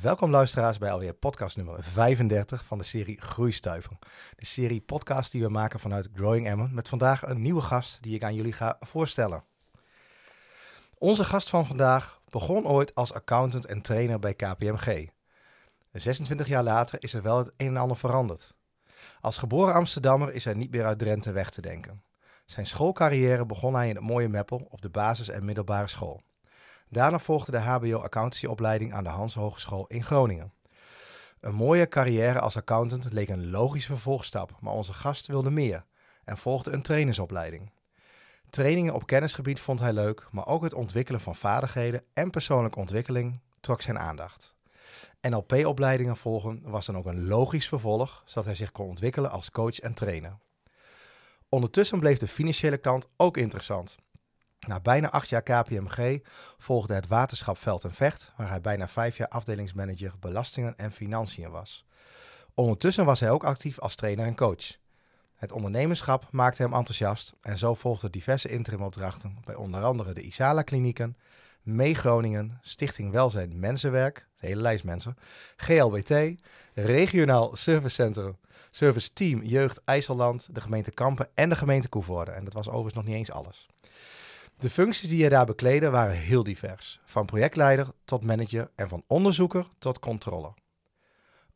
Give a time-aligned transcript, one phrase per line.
[0.00, 3.98] Welkom luisteraars bij alweer podcast nummer 35 van de serie Groeistuiver.
[4.36, 8.14] De serie podcast die we maken vanuit Growing Emmen met vandaag een nieuwe gast die
[8.14, 9.44] ik aan jullie ga voorstellen.
[10.98, 15.08] Onze gast van vandaag begon ooit als accountant en trainer bij KPMG.
[15.92, 18.54] 26 jaar later is er wel het een en ander veranderd.
[19.20, 22.02] Als geboren Amsterdammer is hij niet meer uit Drenthe weg te denken.
[22.44, 26.22] Zijn schoolcarrière begon hij in het mooie Meppel op de basis- en middelbare school.
[26.94, 30.52] Daarna volgde de HBO-accountancyopleiding aan de Hans Hogeschool in Groningen.
[31.40, 35.84] Een mooie carrière als accountant leek een logische vervolgstap, maar onze gast wilde meer
[36.24, 37.70] en volgde een trainersopleiding.
[38.50, 43.40] Trainingen op kennisgebied vond hij leuk, maar ook het ontwikkelen van vaardigheden en persoonlijke ontwikkeling
[43.60, 44.54] trok zijn aandacht.
[45.20, 49.78] NLP-opleidingen volgen was dan ook een logisch vervolg, zodat hij zich kon ontwikkelen als coach
[49.78, 50.36] en trainer.
[51.48, 53.96] Ondertussen bleef de financiële kant ook interessant.
[54.66, 56.20] Na bijna acht jaar KPMG
[56.58, 61.50] volgde het waterschap Veld en Vecht, waar hij bijna vijf jaar afdelingsmanager belastingen en financiën
[61.50, 61.84] was.
[62.54, 64.76] Ondertussen was hij ook actief als trainer en coach.
[65.34, 70.62] Het ondernemerschap maakte hem enthousiast en zo volgden diverse interimopdrachten bij onder andere de Isala
[70.62, 71.16] Klinieken,
[71.62, 75.16] Mee Groningen, Stichting Welzijn Mensenwerk, de hele lijst mensen,
[75.56, 76.42] GLBT,
[76.74, 78.36] Regionaal Servicecentrum,
[78.70, 82.30] Service Team Jeugd IJsselland, de gemeente Kampen en de gemeente Koevoorde.
[82.30, 83.68] En dat was overigens nog niet eens alles.
[84.58, 89.04] De functies die hij daar bekleedde waren heel divers, van projectleider tot manager en van
[89.06, 90.54] onderzoeker tot controller.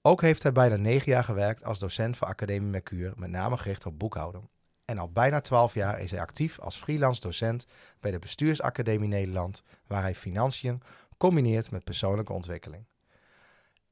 [0.03, 3.87] Ook heeft hij bijna negen jaar gewerkt als docent voor Academie Mercure, met name gericht
[3.87, 4.49] op boekhouden.
[4.85, 7.67] En al bijna twaalf jaar is hij actief als freelance docent
[8.01, 10.83] bij de Bestuursacademie Nederland, waar hij financiën
[11.17, 12.85] combineert met persoonlijke ontwikkeling.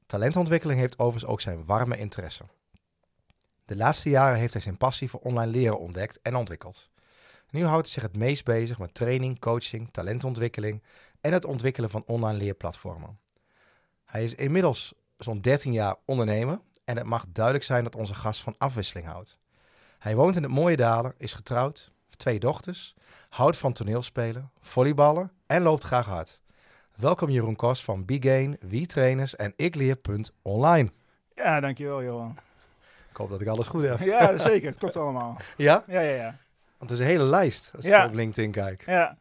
[0.05, 2.43] Talentontwikkeling heeft overigens ook zijn warme interesse.
[3.65, 6.89] De laatste jaren heeft hij zijn passie voor online leren ontdekt en ontwikkeld.
[7.49, 10.83] Nu houdt hij zich het meest bezig met training, coaching, talentontwikkeling
[11.21, 13.19] en het ontwikkelen van online leerplatformen.
[14.05, 18.41] Hij is inmiddels zo'n 13 jaar ondernemer en het mag duidelijk zijn dat onze gast
[18.41, 19.37] van afwisseling houdt.
[19.99, 22.95] Hij woont in het mooie Dalen, is getrouwd, heeft twee dochters,
[23.29, 26.39] houdt van toneelspelen, volleyballen en loopt graag hard.
[26.95, 30.91] Welkom Jeroen Kos van B-Gain, WeTrainers en ikleer.online.
[31.35, 32.37] Ja, dankjewel Johan.
[33.09, 33.99] Ik hoop dat ik alles goed heb.
[33.99, 34.69] Ja, zeker.
[34.69, 35.37] Het klopt allemaal.
[35.57, 35.83] Ja?
[35.87, 36.37] Ja, ja, ja.
[36.77, 38.03] Want het is een hele lijst als Ja.
[38.03, 38.85] ik op LinkedIn kijk.
[38.85, 39.17] ja.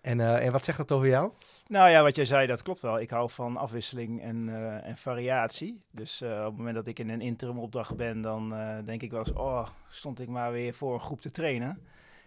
[0.00, 1.32] En, eh, en wat zegt dat over jou?
[1.66, 3.00] Nou ja, wat jij zei, dat klopt wel.
[3.00, 5.82] Ik hou van afwisseling en, eh, en variatie.
[5.90, 8.48] Dus eh, op het moment dat ik in een interim opdracht ben, dan
[8.84, 11.78] denk ik wel eens, oh, stond ik maar weer voor een groep te trainen.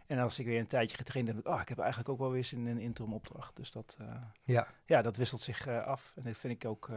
[0.07, 2.43] En als ik weer een tijdje getraind heb, oh, ik heb eigenlijk ook wel weer
[2.45, 3.55] zin in een interim opdracht.
[3.55, 3.97] Dus dat,
[4.43, 4.67] Ja.
[4.85, 6.11] ja, dat wisselt zich af.
[6.15, 6.89] En dat vind ik ook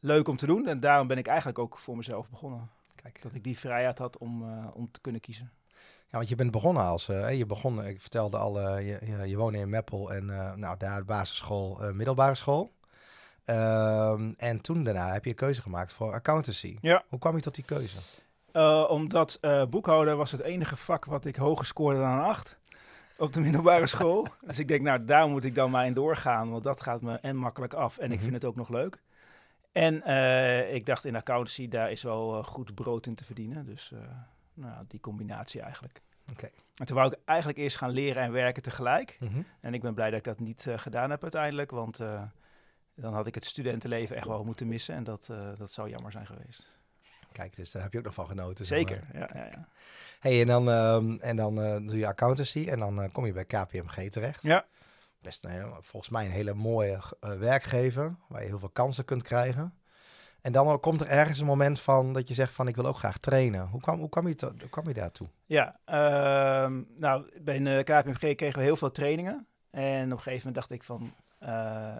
[0.00, 0.68] leuk om te doen.
[0.68, 2.70] En daarom ben ik eigenlijk ook voor mezelf begonnen.
[2.94, 3.22] Kijk.
[3.22, 5.50] Dat ik die vrijheid had om, om te kunnen kiezen.
[6.12, 9.28] Ja, want je bent begonnen als, eh, je begon, ik vertelde al, eh, je, je,
[9.28, 12.72] je woonde in Meppel en eh, nou, daar basisschool, middelbare school.
[13.44, 16.76] Ehm, en toen daarna heb je een keuze gemaakt voor accountancy.
[16.80, 17.02] Ja.
[17.08, 17.96] Hoe kwam je tot die keuze?
[18.52, 22.58] Uh, omdat uh, boekhouden was het enige vak wat ik hoger scoorde dan een 8
[23.18, 24.26] op de middelbare school.
[24.46, 27.14] dus ik denk, nou, daar moet ik dan maar in doorgaan, want dat gaat me
[27.14, 28.22] en makkelijk af en ik Mhm.
[28.22, 29.02] vind het ook nog leuk.
[29.72, 33.66] En uh, ik dacht in accountancy, daar is wel uh, goed brood in te verdienen.
[33.66, 34.00] Dus uh,
[34.54, 36.00] nou, die combinatie eigenlijk.
[36.30, 36.48] Oké.
[36.76, 39.16] En toen wou ik eigenlijk eerst gaan leren en werken tegelijk.
[39.20, 39.42] Mhm.
[39.60, 42.22] En ik ben blij dat ik dat niet uh, gedaan heb uiteindelijk, want uh,
[42.94, 44.94] dan had ik het studentenleven echt wel moeten missen.
[44.94, 46.80] En dat, uh, dat zou jammer zijn geweest.
[47.32, 48.66] Kijk, dus daar heb je ook nog van genoten.
[48.66, 49.20] zeg Zeker, maar.
[49.20, 49.68] ja, ja, ja.
[50.20, 53.32] Hey, en dan, ehm, en dan eh, doe je accountancy en dan eh, kom je
[53.32, 54.42] bij KPMG terecht.
[54.42, 54.64] Ja.
[55.20, 59.04] Best een, hele- volgens mij een hele mooie eh, werkgever, waar je heel veel kansen
[59.04, 59.74] kunt krijgen.
[60.42, 62.98] En dan komt er ergens een moment van dat je zegt van ik wil ook
[62.98, 63.66] graag trainen.
[63.66, 65.26] Hoe kwam, hoe kwam, je, hoe kwam je daartoe?
[65.46, 69.46] Ja, ehm, nou, bij de KPMG kregen we heel veel trainingen.
[69.70, 71.96] En op een gegeven moment dacht ik van, eh,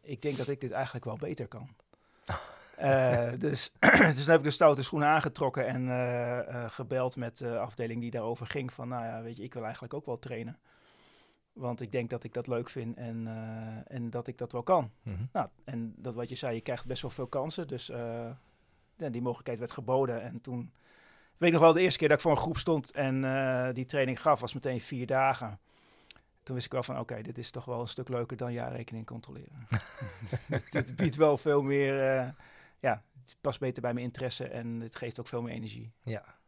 [0.00, 1.68] ik denk dat ik dit eigenlijk wel beter kan.
[2.80, 3.72] Eh, dus,
[4.14, 8.00] dus toen heb ik de stoute schoenen aangetrokken en eh, eh, gebeld met de afdeling
[8.00, 8.72] die daarover ging.
[8.72, 10.58] Van, nou ja, weet je, ik wil eigenlijk ook wel trainen.
[11.52, 14.62] Want ik denk dat ik dat leuk vind en, eh, en dat ik dat wel
[14.62, 14.90] kan.
[15.02, 15.24] Mhm.
[15.32, 17.68] Nou, en dat wat je zei, je krijgt best wel veel kansen.
[17.68, 17.90] Dus
[19.00, 20.22] ja, die mogelijkheid werd geboden.
[20.22, 20.60] En toen,
[21.32, 23.74] ik weet nog wel, de eerste keer dat ik voor een groep stond en eh,
[23.74, 25.58] die training gaf, was meteen vier dagen.
[26.42, 29.06] Toen wist ik wel van, oké, dit is toch wel een stuk leuker dan jaarrekening
[29.06, 29.66] controleren.
[30.70, 31.94] het, biedt wel veel meer,
[32.78, 35.92] ja, het past beter bij mijn interesse en het geeft ook veel meer energie.
[36.02, 36.38] Ja.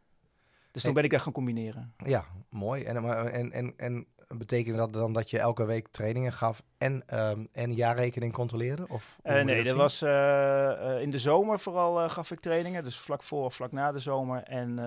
[0.70, 1.94] Dus toen ben ik dat gaan combineren.
[1.96, 2.84] ja, mooi.
[2.84, 2.96] En,
[3.32, 7.74] en, en, en betekende dat dan dat je elke week trainingen gaf en, ehm en
[7.74, 8.84] jaarrekening controleerde?
[8.88, 12.84] Of, Eh, nee, dat was eh, eh, in de zomer vooral gaf ik trainingen.
[12.84, 14.42] Dus vlak voor of vlak na de zomer.
[14.42, 14.78] En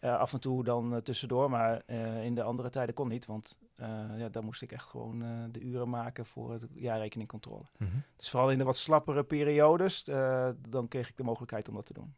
[0.00, 1.82] af en toe dan tussendoor, maar
[2.22, 3.26] in de andere tijden kon niet.
[3.26, 3.56] Want
[4.16, 7.64] ja, dan moest ik echt gewoon de uren maken voor het jaarrekeningcontrole.
[7.78, 7.90] Mhm.
[8.16, 10.04] Dus vooral in de wat slappere periodes,
[10.68, 12.14] dan kreeg ik de mogelijkheid om dat te doen.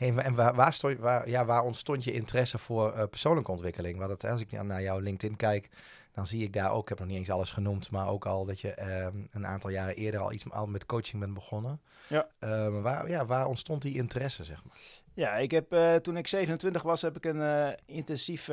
[0.00, 3.04] Hey, en wa- en waar, waar, stond, waar, ja, waar ontstond je interesse voor eh,
[3.10, 3.98] persoonlijke ontwikkeling?
[3.98, 5.68] Want als ik na- naar jouw LinkedIn kijk,
[6.12, 8.44] dan zie ik daar ook, ik heb nog niet eens alles genoemd, maar ook al
[8.44, 11.80] dat je ehm, een aantal jaren eerder al iets al met coaching bent begonnen.
[12.08, 12.26] Ja.
[12.38, 14.76] Ehm, waar, ja, waar ontstond die interesse, zeg maar?
[15.14, 18.48] Ja, ik heb, eh, toen ik 27 was, heb ik een eh, intensief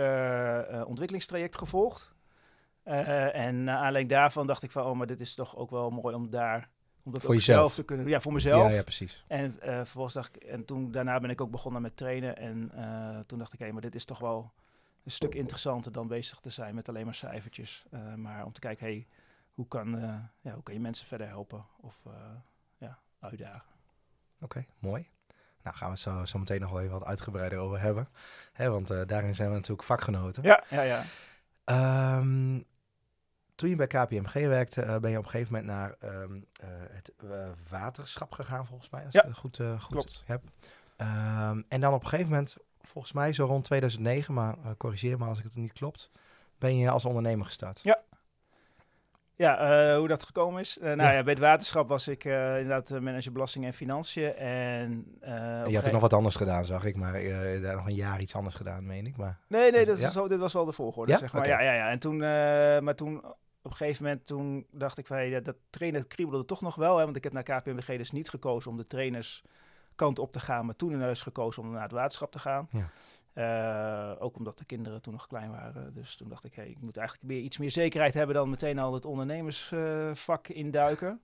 [0.85, 2.15] ontwikkelingstraject gevolgd.
[2.83, 6.15] En naar aanleiding daarvan dacht ik van, oh, maar dit is toch ook wel mooi
[6.15, 6.69] om daar...
[7.07, 7.59] Om dat Voor jezelf?
[7.59, 8.69] zelf te kunnen Ja, voor mezelf.
[8.69, 9.23] Ja, ja, precies.
[9.27, 12.37] En eh, vervolgens dacht ik, en toen daarna ben ik ook begonnen met trainen.
[12.37, 14.51] En eh, toen dacht ik, hé, maar dit is toch wel
[15.03, 17.85] een stuk interessanter dan bezig te zijn met alleen maar cijfertjes.
[17.89, 19.05] Eh, maar om te kijken, hé,
[19.53, 19.99] hoe, kan,
[20.41, 21.95] ja, hoe kan je mensen verder helpen of
[22.77, 23.69] ja, uitdagen.
[24.41, 25.09] Oké, mooi.
[25.63, 28.07] Nou, gaan we het zo, zo meteen nog wel even wat uitgebreider over hebben.
[28.53, 30.43] Hè, want daarin zijn we natuurlijk vakgenoten.
[30.43, 31.03] Ja, ja, ja.
[31.63, 32.59] Ehm,
[33.57, 36.67] toen je bij KPMG werkte, eh, ben je op een gegeven moment naar ehm, eh,
[36.91, 39.03] het eh, waterschap gegaan, volgens mij.
[39.05, 40.23] Als Ja, ik het goed, goed klopt.
[40.25, 40.41] heb.
[40.97, 45.25] Ehm, en dan op een gegeven moment, volgens mij zo rond 2009, maar corrigeer me
[45.25, 46.09] als ik het niet klopt,
[46.57, 47.81] ben je als ondernemer gestart.
[49.35, 50.77] Ja, eh, hoe dat gekomen is.
[50.81, 51.11] Nou ja.
[51.11, 51.23] Ja.
[51.23, 54.35] bij het waterschap was ik inderdaad manager belasting en financiën.
[54.35, 55.29] En, je
[55.63, 57.13] had gege- nog wat anders gedaan, zag ik, maar
[57.61, 59.17] daar nog een jaar iets anders gedaan, meen ik.
[59.17, 60.09] Maar Nee, nee, dat is Ja?
[60.09, 61.17] zo, dit was wel de volgorde, Ja?
[61.17, 61.47] zeg maar.
[61.47, 61.89] Ja, ja, ja.
[61.89, 62.17] En toen,
[62.83, 63.23] maar toen,
[63.67, 66.75] op een gegeven moment, toen dacht ik van, hey, dat, dat trainen kriebelde toch nog
[66.75, 66.97] wel.
[66.97, 70.65] Hè, want ik heb naar KPMG dus niet gekozen om de trainerskant op te gaan.
[70.65, 72.69] Maar toen is gekozen om naar het waterschap te gaan.
[72.71, 72.89] Ja.
[73.37, 75.93] Eh, ook omdat de kinderen toen nog klein waren.
[75.93, 78.79] Dus toen dacht ik, hey, ik moet eigenlijk meer, iets meer zekerheid hebben dan meteen
[78.79, 81.21] al het ondernemersvak induiken.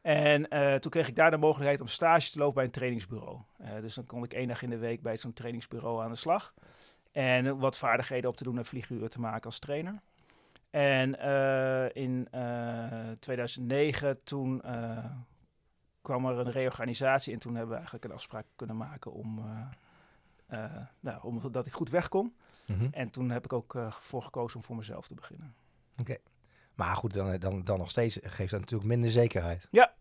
[0.00, 3.38] En eh, toen kreeg ik daar de mogelijkheid om stage te lopen bij een trainingsbureau.
[3.56, 6.16] Eh, dus dan kon ik één dag in de week bij zo'n trainingsbureau aan de
[6.16, 6.54] slag.
[7.12, 10.00] En wat vaardigheden op te doen en vlieguren te maken als trainer.
[10.70, 15.04] En eh, in eh, 2009 toen eh,
[16.02, 20.64] kwam er een reorganisatie en toen hebben we eigenlijk een afspraak kunnen maken om, eh,
[20.64, 22.36] eh, nou, om dat ik goed weg kon.
[22.66, 22.86] Mhm.
[22.90, 25.54] En toen heb ik ook eh, voor gekozen om voor mezelf te beginnen.
[26.74, 29.68] Maar goed, dan, dan, dan nog steeds geeft dat natuurlijk minder zekerheid.
[29.70, 29.94] Ja,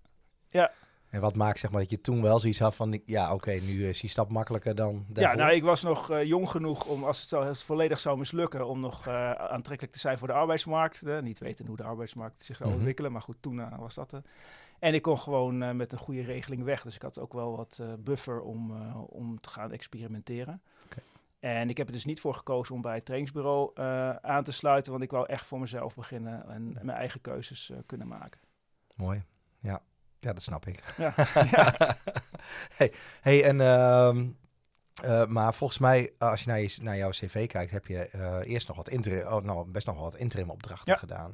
[0.50, 0.72] ja.
[1.10, 3.88] En wat maakt zeg maar dat je toen wel zoiets had van, ja oké, nu
[3.88, 5.38] is die stap makkelijker dan Ja, daarvoor?
[5.38, 8.18] nou, ik was nog eh, jong genoeg om, als het, zo, als het volledig zou
[8.18, 11.04] mislukken, om nog eh, aantrekkelijk te zijn voor de arbeidsmarkt.
[11.22, 12.78] Niet weten hoe de arbeidsmarkt zich zou Mhm.
[12.78, 14.22] ontwikkelen, maar goed, toen eh, was dat.
[14.80, 16.82] En ik kon gewoon met een goede regeling weg.
[16.82, 20.62] Dus ik had ook wel wat buffer om, om te gaan experimenteren.
[21.40, 23.72] En ik heb er dus niet voor gekozen om bij het trainingsbureau
[24.22, 26.80] aan te sluiten, want ik wou echt voor mezelf beginnen en Ja.
[26.84, 28.40] mijn eigen keuzes kunnen maken.
[28.96, 29.24] Mooi,
[29.60, 29.82] ja.
[30.20, 30.84] Ja, dat snap ik.
[30.98, 31.14] Ja.
[31.52, 31.98] ja.
[32.76, 34.28] hey, hey, en, ehm,
[35.04, 38.38] eh, maar volgens mij, als je naar, je naar jouw cv kijkt, heb je eh,
[38.44, 41.00] eerst nog wat interim, oh, nou, best nog wel wat interim opdrachten Ja.
[41.00, 41.32] gedaan.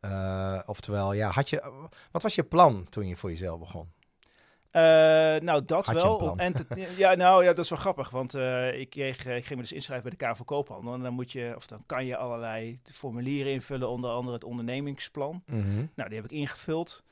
[0.00, 3.92] Eh, oftewel, ja, had je, wat was je plan toen je voor jezelf begon?
[4.76, 4.82] Eh,
[5.40, 6.36] nou, dat Had wel.
[6.36, 6.54] En
[6.96, 8.10] ja, nou ja, dat is wel grappig.
[8.10, 10.94] Want eh, ik, kreeg, eh, ik ging me dus inschrijven bij de Kamer van Koophandel.
[10.94, 15.42] En dan moet je, of dan kan je allerlei formulieren invullen, onder andere het ondernemingsplan.
[15.94, 17.02] Nou, die heb ik ingevuld.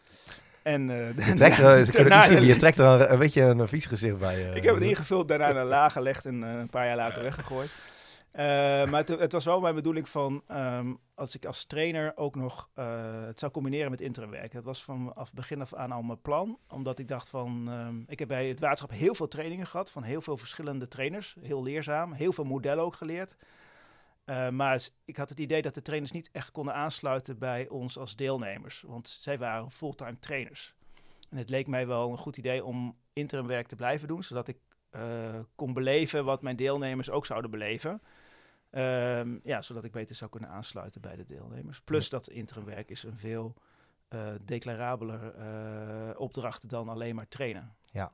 [0.64, 3.12] En eh, Je trekt er, ze kunnen het niet daarna- zien, je trekt er een,
[3.12, 4.34] een beetje een vies gezicht bij.
[4.50, 4.56] eh.
[4.56, 7.70] ik heb het ingevuld, daarna naar laag gelegd en eh, een paar jaar later weggegooid.
[8.90, 12.68] Maar het, het was wel mijn bedoeling van, ehm, als ik als trainer ook nog
[13.26, 14.52] het zou combineren met interimwerk.
[14.52, 16.58] Dat was vanaf begin af aan al mijn plan.
[16.68, 20.02] Omdat ik dacht van, ehm, ik heb bij het waterschap heel veel trainingen gehad van
[20.02, 21.36] heel veel verschillende trainers.
[21.40, 23.36] Heel leerzaam, heel veel modellen ook geleerd.
[24.24, 27.98] Eh, maar ik had het idee dat de trainers niet echt konden aansluiten bij ons
[27.98, 28.80] als deelnemers.
[28.80, 30.74] Want zij waren fulltime trainers.
[31.30, 34.58] En het leek mij wel een goed idee om interimwerk te blijven doen, zodat ik
[34.90, 38.02] eh, kon beleven wat mijn deelnemers ook zouden beleven.
[38.70, 41.80] Ehm, ja, zodat ik beter zou kunnen aansluiten bij de deelnemers.
[41.80, 43.54] Plus dat interimwerk is een veel
[44.08, 47.74] eh declarabeler opdracht dan alleen maar trainen.
[47.90, 48.12] Ja.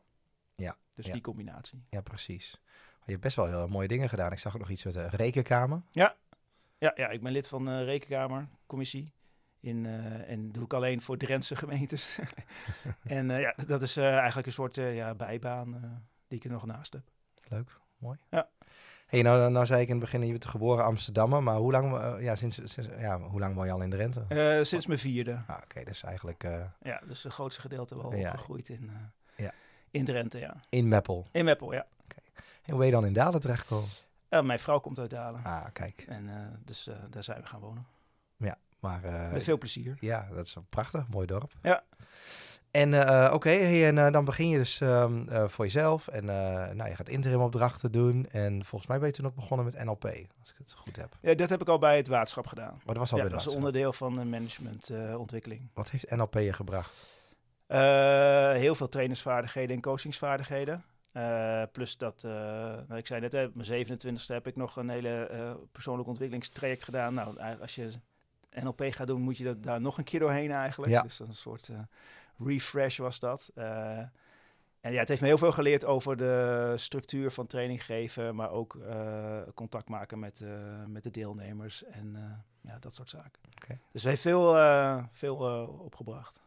[0.55, 0.76] Ja.
[0.95, 1.12] Dus Ja.
[1.12, 1.85] die combinatie.
[1.90, 2.61] Ja, precies.
[3.04, 4.33] Je hebt best wel heel mooie dingen gedaan.
[4.33, 5.83] Ik zag ook nog iets met de rekenkamer.
[5.90, 6.14] Ja,
[6.78, 9.12] ja ik ben lid van de Rekenkamercommissie.
[9.61, 12.19] In, eh, en doe ik alleen voor Drentse gemeentes.
[13.07, 15.80] en eh, ja, dat is eh, eigenlijk een soort eh, ja, bijbaan eh,
[16.28, 17.02] die ik er nog naast heb.
[17.49, 18.19] Leuk, mooi.
[18.30, 18.49] Ja.
[19.07, 21.99] Hey, nou, nou zei ik in het begin, je bent geboren Amsterdammer, maar hoe lang,
[21.99, 24.25] eh, ja, sinds, sinds, ja, hoe lang woon je al in Drenthe?
[24.28, 25.42] Eh, sinds mijn vierde.
[25.47, 28.30] Ah, Oké, dus eigenlijk eh, Ja, dus het grootste gedeelte wel Ja.
[28.30, 29.52] opgegroeid in, eh, Ja.
[29.90, 30.57] in Drenthe, ja.
[30.69, 31.26] in Meppel.
[31.33, 31.87] In Meppel, ja.
[32.62, 33.88] En hoe ben je dan in Dalen terechtgekomen?
[34.29, 35.45] Eh, mijn vrouw komt uit Dalen.
[35.45, 36.05] Ah, kijk.
[36.09, 37.87] En eh, dus eh, daar zijn we gaan wonen.
[38.81, 39.97] Maar eh, Met veel plezier.
[39.99, 41.52] ja, dat is wel prachtig, mooi dorp.
[41.62, 41.83] Ja.
[42.71, 42.95] En
[43.33, 46.09] oké, hey, en dan begin je dus ehm, eh, voor jezelf.
[46.09, 46.25] En
[46.76, 48.26] nou, je gaat interim opdrachten doen.
[48.31, 50.05] En volgens mij ben je toen ook begonnen met NLP,
[50.40, 51.17] als ik het goed heb.
[51.21, 52.71] Ja, dat heb ik al bij het waterschap gedaan.
[52.85, 55.69] Maar dat was al Ja, bij dat is een onderdeel van de managementontwikkeling.
[55.75, 57.19] Wat heeft NLP je gebracht?
[58.57, 60.85] Heel veel trainersvaardigheden en coachingsvaardigheden.
[61.12, 62.31] Eh, plus dat, eh,
[62.88, 66.09] nou, ik zei net, hè, op mijn 27e heb ik nog een hele eh persoonlijk
[66.09, 67.14] ontwikkelingstraject gedaan.
[67.14, 67.90] Nou, als je
[68.50, 70.93] NLP gaat doen, moet je dat daar nog een keer doorheen eigenlijk.
[70.93, 71.02] Ja.
[71.02, 71.71] Dus een soort
[72.38, 73.50] refresh was dat.
[74.81, 78.50] En ja, het heeft me heel veel geleerd over de structuur van training geven, maar
[78.50, 78.79] ook
[79.55, 80.40] contact maken met,
[80.87, 82.17] met de deelnemers en
[82.61, 83.43] ja, dat soort zaken.
[83.93, 84.55] Dus het heeft veel,
[85.12, 85.37] veel
[85.67, 86.40] opgebracht.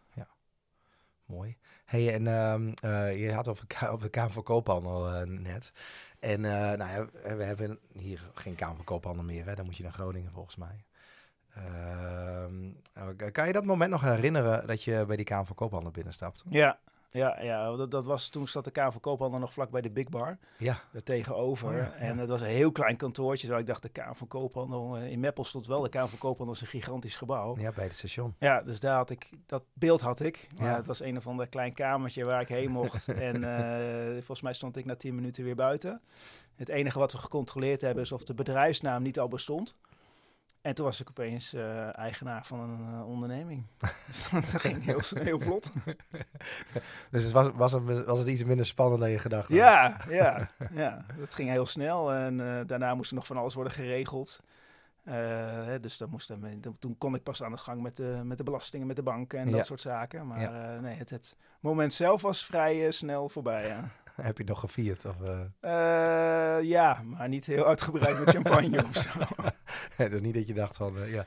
[1.25, 1.57] Mooi.
[1.85, 5.71] Hey, en ehm, eh, je had over, over de Kamer van Koophandel eh, net.
[6.19, 9.45] En eh, nou ja, we hebben hier geen Kamer van Koophandel meer.
[9.45, 9.55] Hè?
[9.55, 10.85] Dan moet je naar Groningen volgens mij.
[11.55, 12.61] Ehm,
[12.93, 16.43] nou, kan je dat moment nog herinneren dat je bij die Kamer van Koophandel binnenstapte?
[16.49, 16.79] Ja,
[17.13, 19.89] ja, ja dat, dat was, toen zat de Kamer van Koophandel nog vlak bij de
[19.91, 21.70] Big Bar, Ja, daar tegenover.
[21.70, 21.91] Oh ja.
[21.93, 25.12] En het was een heel klein kantoortje, waar ik dacht, de Kamer van Koophandel, eh,
[25.12, 27.58] in Meppel stond wel, de Kamer van Koophandel is een gigantisch gebouw.
[27.60, 28.36] ja bij het station.
[28.39, 30.48] Ja, dus daar had ik, dat beeld had ik.
[30.58, 30.75] Maar Ja.
[30.75, 33.08] het was een of ander klein kamertje waar ik heen mocht.
[33.29, 36.01] en eh, volgens mij stond ik na tien minuten weer buiten.
[36.55, 39.75] Het enige wat we gecontroleerd hebben is of de bedrijfsnaam niet al bestond.
[40.63, 43.65] En toen was ik opeens eh, eigenaar van een eh, onderneming.
[44.08, 45.72] dus dat ging heel, heel vlot.
[47.12, 49.58] Dus het was, was, het, was het iets minder spannend dan je gedacht had?
[49.58, 52.13] Ja, ja, ja, dat ging heel snel.
[52.13, 54.39] En eh, daarna moest er nog van alles worden geregeld.
[55.03, 58.38] Hè, dus dat moest dan, toen kon ik pas aan de gang met de, met
[58.38, 59.55] de belastingen, met de banken en Ja.
[59.58, 60.27] dat soort zaken.
[60.27, 60.79] Maar Ja.
[60.79, 63.67] nee, het, het moment zelf was vrij snel voorbij.
[63.67, 63.89] Ja.
[64.22, 65.05] Heb je nog gevierd?
[65.05, 65.15] Of,
[66.62, 69.20] ja, maar niet heel uitgebreid met champagne of zo.
[70.11, 71.25] dus niet dat je dacht van, eh, ja...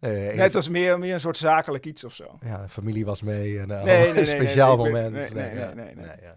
[0.00, 2.38] eh, Nee, het was meer, meer een soort zakelijk iets of zo.
[2.44, 5.32] Ja, de familie was mee en Nee, uh, nee, nee, een speciaal nee, nee, moment.
[5.34, 5.72] nee, nee, ja.
[5.74, 6.06] nee, nee.
[6.06, 6.36] ja.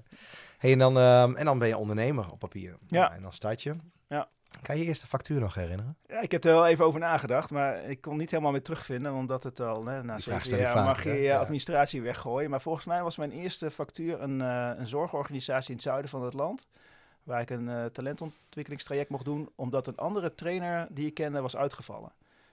[0.57, 2.77] Hey, en, dan, ehm, en dan ben je ondernemer op papier.
[2.87, 3.13] Ja.
[3.15, 3.75] en dan start je.
[4.07, 4.27] Ja.
[4.61, 5.97] Kan je je eerste factuur nog herinneren?
[6.07, 9.13] Ja, ik heb er wel even over nagedacht, maar ik kon niet helemaal meer terugvinden,
[9.13, 11.39] omdat het al hè, na zeven jaar vaak, mag je Ja.
[11.39, 12.49] administratie weggooien.
[12.49, 16.23] Maar volgens mij was mijn eerste factuur een, eh, een zorgorganisatie in het zuiden van
[16.23, 16.67] het land,
[17.23, 21.55] waar ik een eh, talentontwikkelingstraject mocht doen, omdat een andere trainer die ik kende was
[21.57, 22.11] uitgevallen.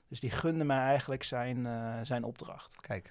[0.08, 2.76] Dus die gunde mij eigenlijk zijn, eh, zijn opdracht.
[2.80, 3.10] Kijk,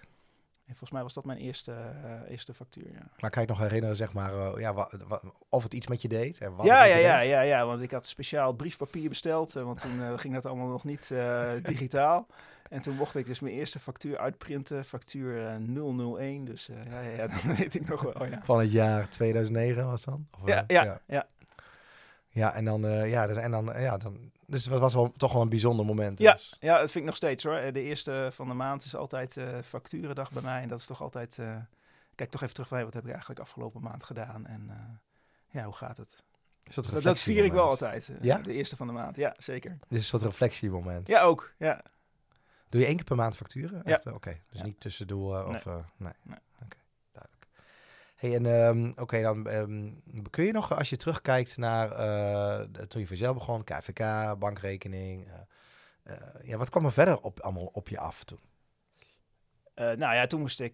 [0.65, 1.71] En volgens mij was dat mijn eerste,
[2.03, 3.09] eh, eerste factuur, ja.
[3.19, 6.07] maar kan je nog herinneren, zeg maar, ja, wa- wa- of het iets met je
[6.07, 6.37] deed?
[6.39, 10.19] En wat Ja, ja, ja, ja, ja, want ik had speciaal briefpapier besteld, want toen
[10.19, 11.13] ging dat allemaal nog niet
[11.63, 12.27] digitaal.
[12.69, 15.55] En toen mocht ik dus mijn eerste factuur uitprinten, factuur eh,
[16.17, 18.39] 001, dus ja, ja, ja, dat weet ik nog wel, ja.
[18.43, 20.27] Van het jaar 2009 was dan?
[20.41, 21.27] Of, Ja, ja, ja.
[22.29, 22.47] Ja.
[22.47, 25.11] Ja, en dan, eh, ja, dus, en dan, eh, ja, dan, dus het was wel,
[25.17, 26.19] toch wel een bijzonder moment.
[26.19, 26.55] Ja, dus.
[26.59, 27.55] ja, dat vind ik nog steeds hoor.
[27.55, 30.85] Eh, De eerste van de maand is altijd eh facturendag bij mij en dat is
[30.85, 31.57] toch altijd, eh,
[32.15, 34.71] kijk toch even terug bij wat heb ik eigenlijk afgelopen maand gedaan en
[35.51, 36.15] ja, hoe gaat het?
[36.71, 38.37] Soort Dat, dat vier ik wel altijd, Ja?
[38.37, 39.69] de eerste van de maand, ja, zeker.
[39.71, 41.07] Dit is een soort reflectiemoment.
[41.07, 41.81] Ja, ook, ja.
[42.69, 43.81] Doe je één keer per maand facturen?
[43.85, 43.95] Ja.
[43.95, 44.65] Echt, Oké, dus Ja.
[44.65, 45.55] niet tussendoor Nee.
[45.55, 45.65] of...
[45.65, 46.37] nee, Nee.
[46.63, 46.78] oké, duidelijk.
[48.19, 49.91] Hey, en ehm, oké, dan ehm,
[50.29, 55.27] kun je nog, als je terugkijkt naar eh, toen je voor jezelf begon, KVK, bankrekening,
[55.27, 58.39] eh, eh, ja, wat kwam er verder op, allemaal op je af toen?
[59.75, 60.73] Nou ja, toen moest ik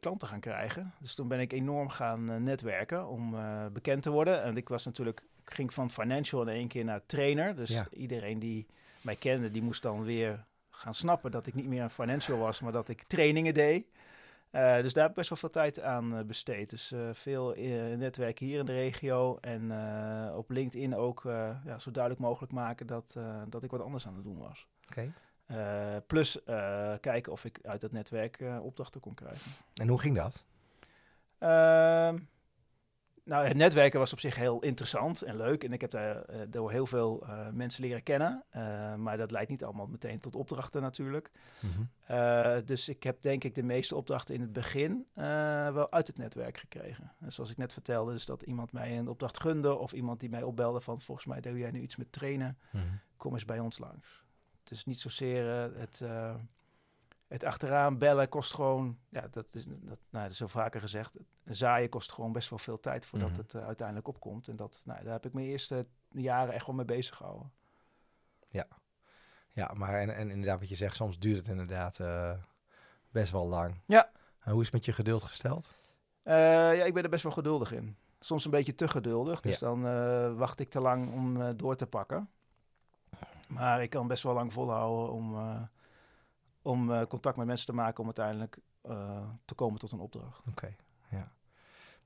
[0.00, 0.92] klanten gaan krijgen.
[1.00, 3.36] Dus toen ben ik enorm gaan netwerken om
[3.72, 4.42] bekend te worden.
[4.42, 7.56] En ik was natuurlijk, ik ging van financial in één keer naar trainer.
[7.56, 7.86] Dus Ja.
[7.90, 8.66] iedereen die
[9.00, 12.60] mij kende, die moest dan weer gaan snappen dat ik niet meer een financial was,
[12.60, 13.86] maar dat ik trainingen deed.
[14.50, 16.70] Eh, dus daar heb ik best wel veel tijd aan eh, besteed.
[16.70, 17.54] Dus eh, veel
[17.96, 19.72] netwerken hier in de regio en
[20.34, 21.22] op LinkedIn ook
[21.64, 23.16] ja, zo duidelijk mogelijk maken dat,
[23.48, 24.66] dat ik wat anders aan het doen was.
[24.88, 25.12] Oké.
[26.06, 26.38] Plus
[27.00, 29.50] kijken of ik uit dat netwerk opdrachten kon krijgen.
[29.74, 30.44] En hoe ging dat?
[33.28, 35.64] Nou, het netwerken was op zich heel interessant en leuk.
[35.64, 38.44] En ik heb daar eh, door heel veel eh, mensen leren kennen.
[38.50, 41.30] Eh, maar dat leidt niet allemaal meteen tot opdrachten natuurlijk.
[41.60, 42.64] Mhm.
[42.64, 45.06] Dus ik heb denk ik de meeste opdrachten in het begin
[45.72, 47.12] wel uit het netwerk gekregen.
[47.20, 49.74] En zoals ik net vertelde, dus dat iemand mij een opdracht gunde...
[49.74, 52.58] of iemand die mij opbelde van volgens mij doe jij nu iets met trainen.
[52.70, 52.84] Mhm.
[53.16, 54.24] kom eens bij ons langs.
[54.62, 55.44] Het is niet zozeer
[55.78, 56.02] het,
[57.28, 61.16] het achteraan bellen kost gewoon, ja, dat is, dat, nou, dat is zo vaker gezegd,
[61.44, 63.38] zaaien kost gewoon best wel veel tijd voordat Mhm.
[63.38, 64.48] het eh, uiteindelijk opkomt.
[64.48, 67.52] En dat, nou, daar heb ik mijn eerste jaren echt wel mee bezig gehouden.
[69.52, 72.32] Ja, maar en, en inderdaad wat je zegt, soms duurt het inderdaad eh,
[73.10, 73.80] best wel lang.
[73.86, 74.10] Ja.
[74.40, 75.66] En hoe is het met je geduld gesteld?
[76.22, 76.34] Eh,
[76.76, 77.96] ja, ik ben er best wel geduldig in.
[78.20, 79.66] Soms een beetje te geduldig, dus Ja.
[79.66, 82.30] dan wacht ik te lang om door te pakken.
[83.48, 85.36] Maar ik kan best wel lang volhouden om,
[86.68, 90.46] om eh, contact met mensen te maken om uiteindelijk eh, te komen tot een opdracht.
[90.48, 90.76] Oké.
[91.10, 91.32] Ja.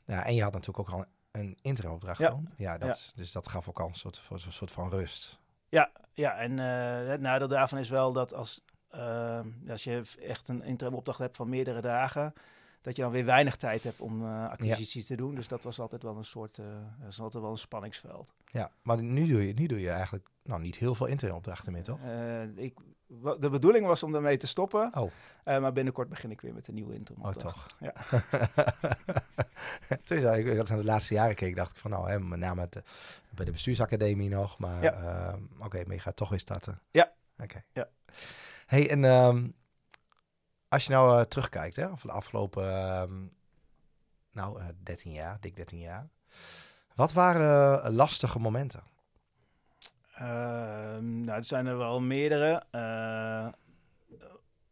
[0.04, 2.38] ja, en je had natuurlijk ook al een interimopdracht Ja.
[2.56, 3.12] Ja, dat, Ja.
[3.14, 5.40] dus dat gaf ook al een soort, een soort van rust.
[5.68, 10.48] Ja, ja en eh, het nadeel daarvan is wel dat als, ehm, als je echt
[10.48, 12.32] een interim opdracht hebt van meerdere dagen,
[12.80, 15.34] dat je dan weer weinig tijd hebt om acquisities te doen.
[15.34, 16.56] Dus dat was altijd wel een soort,
[17.00, 18.34] dat is altijd wel een spanningsveld.
[18.44, 21.82] Ja, maar nu doe je, nu doe je eigenlijk nou, niet heel veel interimopdrachten meer,
[21.82, 21.98] toch?
[22.54, 22.78] Ik,
[23.40, 25.10] de bedoeling was om daarmee te stoppen, Oh.
[25.44, 27.66] eh, maar binnenkort begin ik weer met een nieuwe interim Oh, toch?
[27.80, 27.92] Ja.
[30.04, 32.20] Toen zei ik, als ik naar de laatste jaren keek, dacht ik van nou, hè,
[32.20, 32.82] met name eh,
[33.30, 34.92] bij de bestuursacademie nog, maar Ja.
[34.92, 36.80] ehm, oké, maar je gaat toch weer starten.
[36.90, 37.12] Ja.
[37.38, 37.62] Oké.
[37.72, 37.88] Ja.
[38.66, 39.48] Hey, en ehm,
[40.68, 43.12] als je nou eh, terugkijkt, hè, van de afgelopen, ehm,
[44.32, 46.08] nou, eh 13 jaar, dik 13 jaar.
[46.94, 48.82] Wat waren eh, lastige momenten?
[50.12, 52.62] Ehm, nou, er zijn er wel meerdere.
[52.70, 53.48] Eh,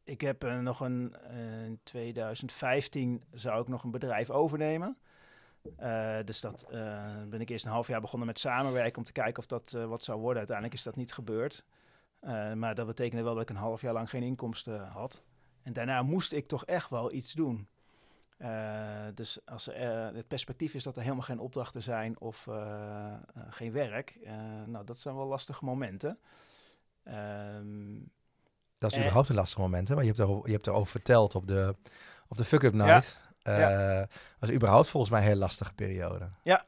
[0.04, 4.97] ik heb eh, nog een, eh, in 2015 zou ik nog een bedrijf overnemen.
[6.25, 6.66] Dus dat
[7.28, 10.02] ben ik eerst een half jaar begonnen met samenwerken om te kijken of dat wat
[10.02, 10.38] zou worden.
[10.38, 11.64] Uiteindelijk is dat niet gebeurd.
[12.54, 15.23] Maar dat betekende wel dat ik een half jaar lang geen inkomsten had.
[15.62, 17.68] En daarna moest ik toch echt wel iets doen.
[18.40, 22.47] Eh, dus als er, eh, het perspectief is dat er helemaal geen opdrachten zijn of
[22.47, 23.12] eh,
[23.49, 24.18] geen werk,
[24.66, 26.18] nou, dat zijn wel lastige momenten.
[27.04, 27.99] Ehm,
[28.78, 29.94] Dat is überhaupt een lastig moment, hè?
[29.94, 31.76] Want je hebt, erover, je hebt erover verteld op de,
[32.28, 33.18] op de Fuck Up Night.
[33.42, 34.06] Ja.
[34.38, 36.28] Was überhaupt volgens mij een hele lastige periode.
[36.42, 36.64] ja,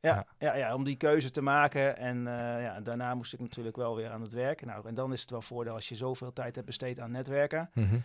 [0.00, 0.26] Ja.
[0.38, 0.54] ja.
[0.54, 1.96] Ja, om die keuze te maken.
[1.96, 2.22] En
[2.62, 4.64] ja, daarna moest ik natuurlijk wel weer aan het werk.
[4.64, 7.70] Nou, en dan is het wel voordeel als je zoveel tijd hebt besteed aan netwerken,
[7.74, 7.96] Mhm.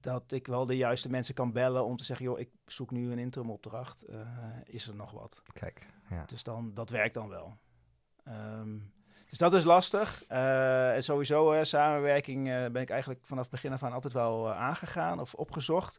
[0.00, 3.12] Dat ik wel de juiste mensen kan bellen om te zeggen, joh, ik zoek nu
[3.12, 4.02] een interim opdracht.
[4.02, 4.18] Eh,
[4.64, 5.42] is er nog wat?
[5.52, 6.24] Kijk, ja.
[6.26, 7.56] Dus dan, dat werkt dan wel.
[8.24, 8.78] Ehm,
[9.28, 10.24] dus dat is lastig.
[10.28, 15.20] Eh, en sowieso, samenwerking eh, ben ik eigenlijk vanaf begin af aan altijd wel aangegaan
[15.20, 15.98] of opgezocht.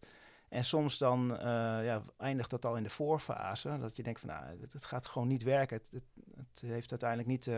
[0.49, 1.37] En soms dan
[1.83, 3.77] ja, eindigt dat al in de voorfase.
[3.79, 5.77] Dat je denkt van, nou, het, het gaat gewoon niet werken.
[5.77, 7.49] Het, het, het heeft uiteindelijk niet,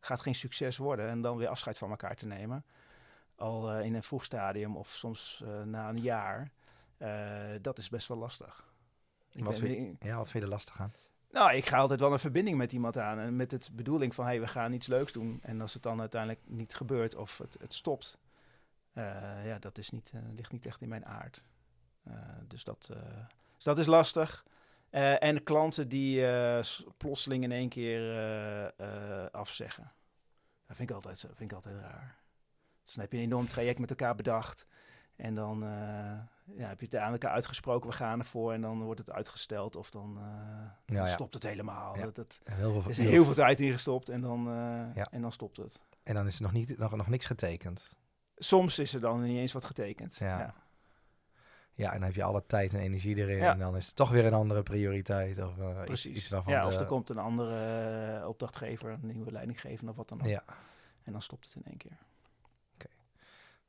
[0.00, 1.08] gaat geen succes worden.
[1.08, 2.64] En dan weer afscheid van elkaar te nemen.
[3.36, 6.50] Al eh, in een vroeg stadium of soms eh, na een jaar.
[6.96, 8.72] Eh, dat is best wel lastig.
[9.32, 10.92] Ik Wat ben- vind, ja, wat vind je er lastig aan?
[11.30, 13.18] nou, ik ga altijd wel een verbinding met iemand aan.
[13.18, 15.38] En met het bedoeling van, hey, we gaan iets leuks doen.
[15.42, 18.18] En als het dan uiteindelijk niet gebeurt of het, het stopt,
[19.44, 21.42] ja, dat is niet, ligt niet echt in mijn aard.
[22.48, 22.90] Dus, dat,
[23.54, 24.44] dus dat is lastig.
[24.90, 26.26] En klanten die
[26.96, 28.02] plotseling in één keer
[29.32, 29.92] afzeggen.
[30.66, 32.16] Dat vind ik altijd, vind ik altijd raar.
[32.84, 34.66] Dus dan heb je een enorm traject met elkaar bedacht.
[35.16, 35.68] En dan eh,
[36.56, 38.52] ja, heb je het aan elkaar uitgesproken, we gaan ervoor.
[38.52, 41.94] En dan wordt het uitgesteld of dan, eh, Ja, dan stopt het helemaal.
[41.94, 45.32] Dat, dat, Heel veel, er is heel veel tijd ingestopt en dan, eh, en dan
[45.32, 45.80] stopt het.
[46.02, 47.96] En dan is er nog, niet, nog, nog niks getekend.
[48.36, 50.16] Soms is er dan niet eens wat getekend.
[50.16, 50.54] Ja.
[51.72, 51.92] Ja.
[51.92, 53.36] En dan heb je alle tijd en energie erin.
[53.36, 53.52] Ja.
[53.52, 55.42] En dan is het toch weer een andere prioriteit.
[55.42, 56.16] Of Precies.
[56.16, 60.20] iets waarvan ja, of er komt een andere opdrachtgever, een nieuwe leidinggever of wat dan
[60.20, 60.26] ook.
[60.26, 60.42] Ja,
[61.02, 61.98] En dan stopt het in één keer.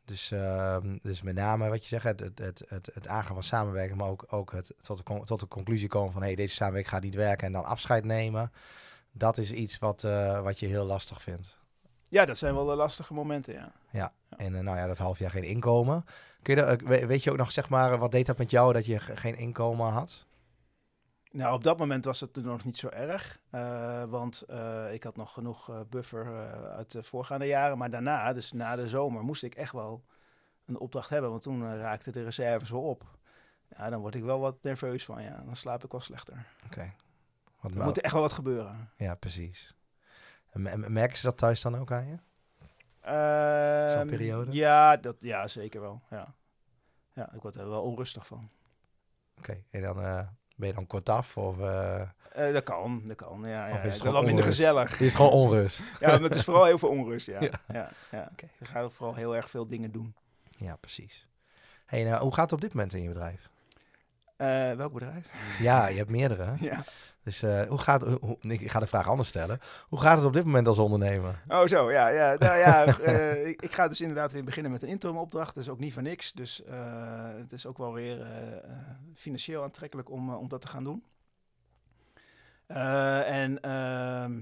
[0.05, 3.43] Dus, ehm, dus met name wat je zegt, het, het, het, het, het aangaan van
[3.43, 6.93] samenwerking, maar ook, ook het tot de, tot de conclusie komen van hey, deze samenwerking
[6.93, 8.51] gaat niet werken en dan afscheid nemen.
[9.11, 11.57] Dat is iets wat, eh, wat je heel lastig vindt.
[12.07, 13.71] Ja, dat zijn wel de lastige momenten, ja.
[13.91, 14.13] Ja.
[14.37, 16.05] En eh, nou ja, dat half jaar geen inkomen.
[16.41, 18.99] Kun je, weet je ook nog, zeg maar, wat deed dat met jou dat je
[18.99, 20.25] ge- geen inkomen had?
[21.35, 23.39] Nou, op dat moment was het nog niet zo erg.
[23.49, 27.77] eh, want eh, ik had nog genoeg eh, buffer uit de voorgaande jaren.
[27.77, 30.03] Maar daarna, dus na de zomer, moest ik echt wel
[30.65, 31.29] een opdracht hebben.
[31.29, 33.03] Want toen raakten de reserves wel op.
[33.77, 35.23] Ja, dan word ik wel wat nerveus van.
[35.23, 36.45] Ja, dan slaap ik wel slechter.
[36.65, 36.93] Oké.
[37.61, 38.89] Wat Er wel- moet echt wel wat gebeuren.
[38.95, 39.75] Ja, precies.
[40.51, 42.17] En me- merken ze dat thuis dan ook aan je?
[43.01, 44.51] Ehm, periode?
[44.51, 46.01] Ja, dat, ja, zeker wel.
[46.09, 46.33] Ja.
[47.13, 48.49] ja, ik word er wel onrustig van.
[49.37, 53.41] Oké, en dan ben je dan kort af of eh, Eh, dat kan, dat kan.
[53.41, 54.91] Ja, ja, is het is wel minder gezellig.
[54.99, 55.91] is het gewoon onrust?
[55.99, 57.27] Ja, maar het is vooral heel veel onrust.
[57.27, 57.51] Ja, Ja.
[57.67, 57.89] ja.
[58.11, 60.15] ja, We gaan vooral heel erg veel dingen doen.
[60.57, 61.27] ja, precies.
[61.85, 63.49] Hey, nou, hoe gaat het op dit moment in je bedrijf?
[64.37, 65.27] Eh, welk bedrijf?
[65.59, 66.53] Ja, je hebt meerdere.
[66.59, 66.83] Ja.
[67.25, 68.05] Dus eh, hoe gaat
[68.41, 69.59] ik ga de vraag anders stellen.
[69.87, 71.43] Hoe gaat het op dit moment als ondernemer?
[71.47, 72.07] Oh, zo, ja.
[72.07, 72.35] ja.
[72.37, 75.55] Nou ja, eh, ik, ga dus inderdaad weer beginnen met een interim opdracht.
[75.55, 76.31] Dat is ook niet voor niks.
[76.33, 78.27] Dus eh, het is ook wel weer
[79.13, 81.03] financieel aantrekkelijk om, om dat te gaan doen.
[82.67, 84.39] En ehm,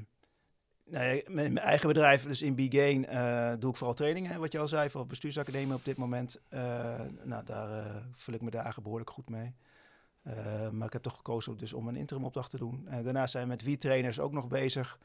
[0.85, 4.39] nou mijn eigen bedrijf, dus in B-Gain, eh, doe ik vooral trainingen.
[4.39, 6.41] Wat je al zei, voor bestuursacademie op dit moment.
[7.23, 9.55] Nou, daar vul ik mijn dagen behoorlijk goed mee.
[10.23, 12.87] Eh, maar ik heb toch gekozen dus om een interim opdracht te doen.
[12.87, 14.99] Eh, daarnaast zijn we met wie-trainers ook nog bezig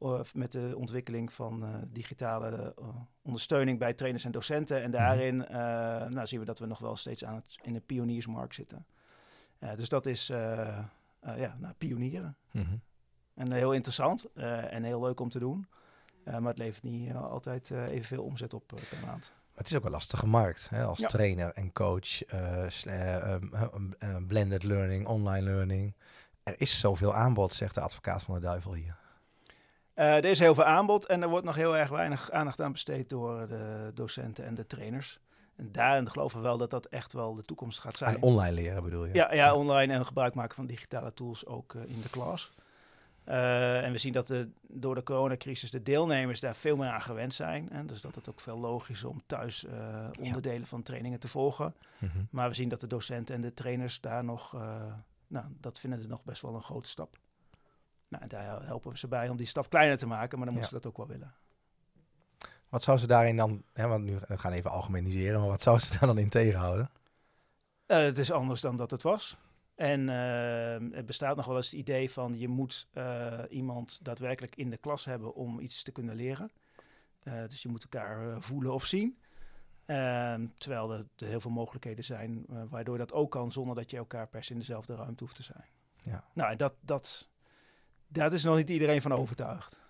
[0.00, 2.74] eh, met de ontwikkeling van digitale
[3.22, 4.82] ondersteuning bij trainers en docenten.
[4.82, 5.56] En daarin eh,
[6.06, 8.86] nou, zien we dat we nog wel steeds aan het, in de pioniersmarkt zitten.
[9.76, 12.36] Dus dat is ja, nou, pionieren.
[12.50, 12.76] Mhm.
[13.34, 15.66] En heel interessant en heel leuk om te doen.
[16.24, 19.32] Maar het levert niet altijd evenveel omzet op per maand.
[19.58, 20.84] Maar het is ook een lastige markt, hè?
[20.84, 21.06] als Ja.
[21.06, 25.94] trainer en coach, eh, eh, um, um, eh, blended learning, online learning.
[26.42, 28.96] Er is zoveel aanbod, zegt de advocaat van de duivel hier.
[29.94, 32.72] Eh, er is heel veel aanbod en er wordt nog heel erg weinig aandacht aan
[32.72, 35.20] besteed door de docenten en de trainers.
[35.56, 38.14] En daarin geloven we wel dat dat echt wel de toekomst gaat zijn.
[38.14, 39.14] En online leren bedoel je?
[39.14, 42.52] Ja, ja, online en gebruik maken van digitale tools ook in de klas.
[43.28, 47.00] Eh, en we zien dat de, door de coronacrisis de deelnemers daar veel meer aan
[47.00, 47.70] gewend zijn.
[47.70, 51.28] En dus dat het ook veel logisch is om thuis eh, onderdelen van trainingen te
[51.28, 51.74] volgen.
[51.98, 52.18] Mhm.
[52.30, 54.92] Maar we zien dat de docenten en de trainers daar nog, eh,
[55.26, 57.18] nou, dat vinden ze nog best wel een grote stap.
[58.08, 60.56] Nou, en daar helpen we ze bij om die stap kleiner te maken, maar dan
[60.56, 60.78] moeten Ja.
[60.80, 61.34] ze dat ook wel willen.
[62.68, 65.78] Wat zou ze daarin dan, hè, want nu we gaan even algemeniseren, maar wat zou
[65.78, 66.90] ze daar dan in tegenhouden?
[67.86, 69.36] Het is anders dan dat het was.
[69.78, 74.56] En eh, het bestaat nog wel eens het idee van je moet eh, iemand daadwerkelijk
[74.56, 76.50] in de klas hebben om iets te kunnen leren.
[77.22, 79.18] Eh, dus je moet elkaar eh, voelen of zien.
[79.86, 83.96] Ehm, terwijl er, er heel veel mogelijkheden zijn waardoor dat ook kan zonder dat je
[83.96, 85.68] elkaar per se in dezelfde ruimte hoeft te zijn.
[86.02, 86.24] Ja.
[86.34, 87.28] Nou, en dat, dat,
[88.08, 89.80] daar is nog niet iedereen van overtuigd.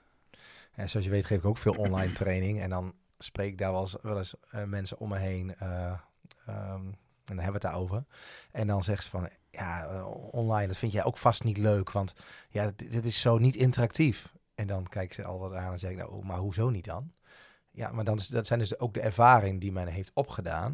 [0.75, 2.61] En zoals je weet geef ik ook veel online training.
[2.61, 4.35] En dan spreek ik daar wel eens, wel eens
[4.67, 5.55] mensen om me heen.
[5.55, 5.99] eh,
[6.47, 6.87] ehm,
[7.31, 8.05] en dan hebben we het daarover.
[8.53, 11.91] En dan zegt ze van, ja, eh, online, dat vind jij ook vast niet leuk.
[11.91, 12.15] Want
[12.49, 14.33] ja, dit, is zo niet interactief.
[14.55, 17.13] En dan kijken ze altijd aan en zeg ik, nou, maar hoezo niet dan?
[17.71, 20.71] Ja, maar dan dat zijn dus ook de ervaring die men heeft opgedaan.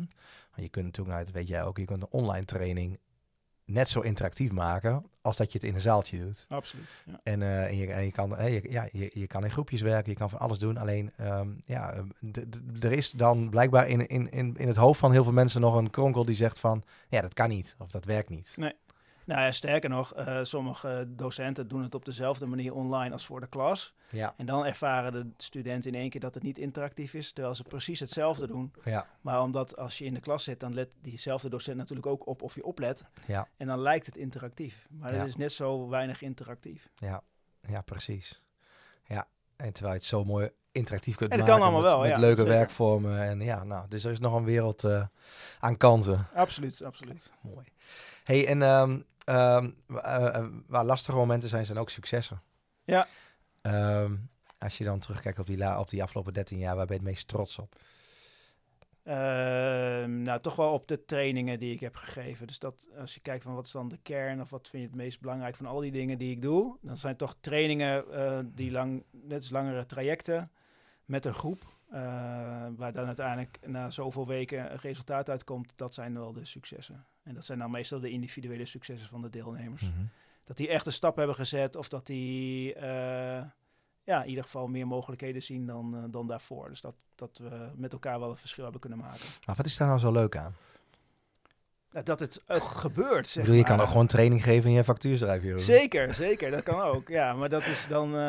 [0.50, 2.98] Want je kunt natuurlijk, nou, weet jij ook, je kunt een online training
[3.64, 6.46] net zo interactief maken als dat je het in een zaaltje doet.
[6.48, 6.96] Absoluut.
[7.07, 7.20] Ja.
[7.22, 9.81] En, eh, en, je, en je, kan, hè, je, ja, je, je kan in groepjes
[9.81, 10.77] werken, je kan van alles doen.
[10.77, 12.09] Alleen, ehm, ja, ehm,
[12.81, 15.74] er is dan blijkbaar in, in, in, in het hoofd van heel veel mensen nog
[15.74, 16.85] een kronkel die zegt van...
[17.09, 18.55] Ja, dat kan niet, of dat werkt niet.
[19.24, 23.40] Nou ja, sterker nog, eh, sommige docenten doen het op dezelfde manier online als voor
[23.40, 23.94] de klas.
[24.10, 27.54] Ja, En dan ervaren de studenten in één keer dat het niet interactief is, terwijl
[27.54, 28.72] ze precies hetzelfde doen.
[28.84, 32.26] ja, Maar omdat als je in de klas zit, dan let diezelfde docent natuurlijk ook
[32.26, 33.04] op of je oplet.
[33.26, 34.87] ja, En dan lijkt het interactief.
[34.90, 35.18] Maar Ja.
[35.18, 36.88] het is net zo weinig interactief.
[36.98, 37.22] ja,
[37.60, 38.42] ja, precies.
[39.04, 42.00] Ja, en terwijl je het zo mooi interactief kunt En dat maken kan allemaal met,
[42.00, 42.56] wel, met ja, leuke zeker.
[42.56, 43.18] werkvormen.
[43.22, 45.06] En ja, nou, dus er is nog een wereld eh,
[45.60, 46.26] aan kansen.
[46.34, 47.30] Absoluut, absoluut.
[47.40, 47.66] Mooi.
[48.24, 52.42] Hey, en ehm, ehm, eh, eh, waar lastige momenten zijn, zijn ook successen.
[52.84, 53.06] Ja.
[53.62, 54.16] Ehm,
[54.58, 57.10] als je dan terugkijkt op die, op die afgelopen 13 jaar, waar ben je het
[57.10, 57.76] meest trots op?
[59.02, 62.46] Ehm, nou, toch wel op de trainingen die ik heb gegeven.
[62.46, 64.88] Dus dat als je kijkt van wat is dan de kern of wat vind je
[64.88, 68.38] het meest belangrijk van al die dingen die ik doe, dan zijn toch trainingen eh,
[68.44, 70.50] die lang, net als langere trajecten
[71.04, 71.72] met een groep,
[72.76, 75.72] waar dan uiteindelijk na zoveel weken een resultaat uitkomt.
[75.76, 77.06] Dat zijn wel de successen.
[77.24, 79.82] En dat zijn dan meestal de individuele successen van de deelnemers.
[79.82, 80.04] Mhm.
[80.44, 83.44] Dat die echt een stap hebben gezet of dat die eh,
[84.04, 86.68] ja, in ieder geval meer mogelijkheden zien dan, eh, dan daarvoor.
[86.68, 89.26] Dus dat, dat we met elkaar wel een verschil hebben kunnen maken.
[89.46, 90.54] Maar wat is daar nou zo leuk aan?
[91.94, 94.76] Nou, Dat het ook gebeurt, Ik zeg bedoel, je kan ook gewoon training geven en
[94.76, 95.44] je factuur schrijven.
[95.46, 95.61] Jeroen.
[95.62, 96.50] Zeker, zeker.
[96.50, 97.09] Dat kan ook.
[97.09, 98.07] Ja, maar dat is dan...
[98.14, 98.20] eh,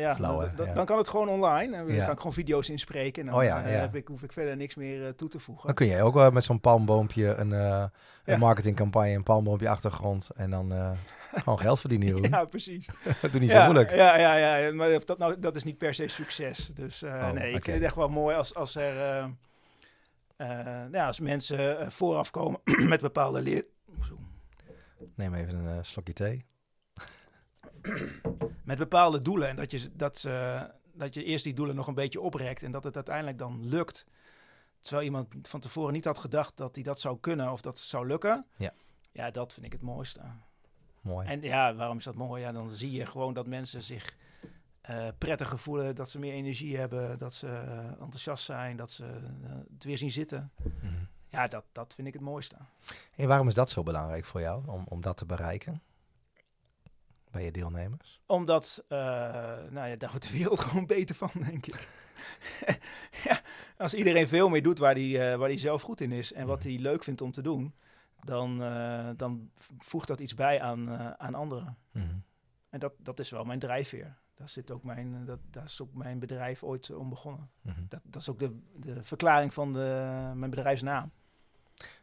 [0.00, 0.46] ja, dan, hè?
[0.56, 0.74] dan- Ja.
[0.74, 1.76] dan kan het gewoon online.
[1.76, 2.02] Dan Ja.
[2.04, 3.22] kan ik gewoon video's inspreken.
[3.22, 3.80] En dan Oh ja, eh.
[3.80, 5.66] Heb ik, hoef ik verder niks meer eh, toe te voegen.
[5.66, 7.84] Dan kun je ook wel met zo'n palmboompje een, eh,
[8.24, 10.90] een marketingcampagne, een palmboompje achtergrond en dan eh,
[11.34, 12.22] gewoon geld verdienen, Jeroen.
[12.30, 12.88] Ja, precies.
[13.32, 13.94] Doe niet zo moeilijk.
[13.94, 14.72] Ja, ja, ja.
[14.74, 16.70] Maar dat, nou, dat is niet per se succes.
[16.74, 19.24] Dus eh, Oh, nee, ik vind het echt wel mooi als, als er...
[20.50, 23.64] eh, eh, ja, als mensen eh, vooraf komen met bepaalde leer...
[25.14, 26.44] Neem even een eh, slokje thee.
[28.64, 29.48] met bepaalde doelen.
[29.48, 32.62] En dat je, dat, ze- dat je eerst die doelen nog een beetje oprekt.
[32.62, 34.04] En dat het uiteindelijk dan lukt.
[34.80, 37.86] Terwijl iemand van tevoren niet had gedacht dat hij dat zou kunnen of dat het
[37.86, 38.46] zou lukken.
[38.56, 38.72] Ja.
[39.12, 40.20] Ja, dat vind ik het mooiste.
[41.00, 41.26] Mooi.
[41.28, 42.42] En ja, waarom is dat mooi?
[42.42, 44.16] Ja, dan zie je gewoon dat mensen zich
[44.82, 45.94] eh, prettiger voelen.
[45.94, 47.18] Dat ze meer energie hebben.
[47.18, 48.76] Dat ze eh, enthousiast zijn.
[48.76, 50.52] Dat ze eh, het weer zien zitten.
[50.62, 50.92] Mhm.
[51.28, 52.56] Ja, dat, dat vind ik het mooiste.
[53.16, 55.82] En waarom is dat zo belangrijk voor jou, om, om dat te bereiken?
[57.30, 58.20] Bij je deelnemers?
[58.26, 61.88] Omdat, nou ja, daar wordt de wereld gewoon beter van, denk ik.
[63.24, 63.40] ja,
[63.76, 66.62] als iedereen veel meer doet waar hij waar die zelf goed in is en wat
[66.62, 67.74] hij leuk vindt om te doen,
[68.20, 68.58] dan,
[69.16, 71.76] dan voegt dat iets bij aan, aan anderen.
[71.90, 72.16] Mhm.
[72.70, 74.21] En dat, dat is wel mijn drijfveer.
[74.42, 77.50] Daar, zit ook mijn, eh, dat, daar is ook mijn bedrijf ooit eh, om begonnen.
[77.60, 77.80] Mhm.
[77.88, 81.10] Dat, dat is ook de, de verklaring van de, mijn bedrijfsnaam.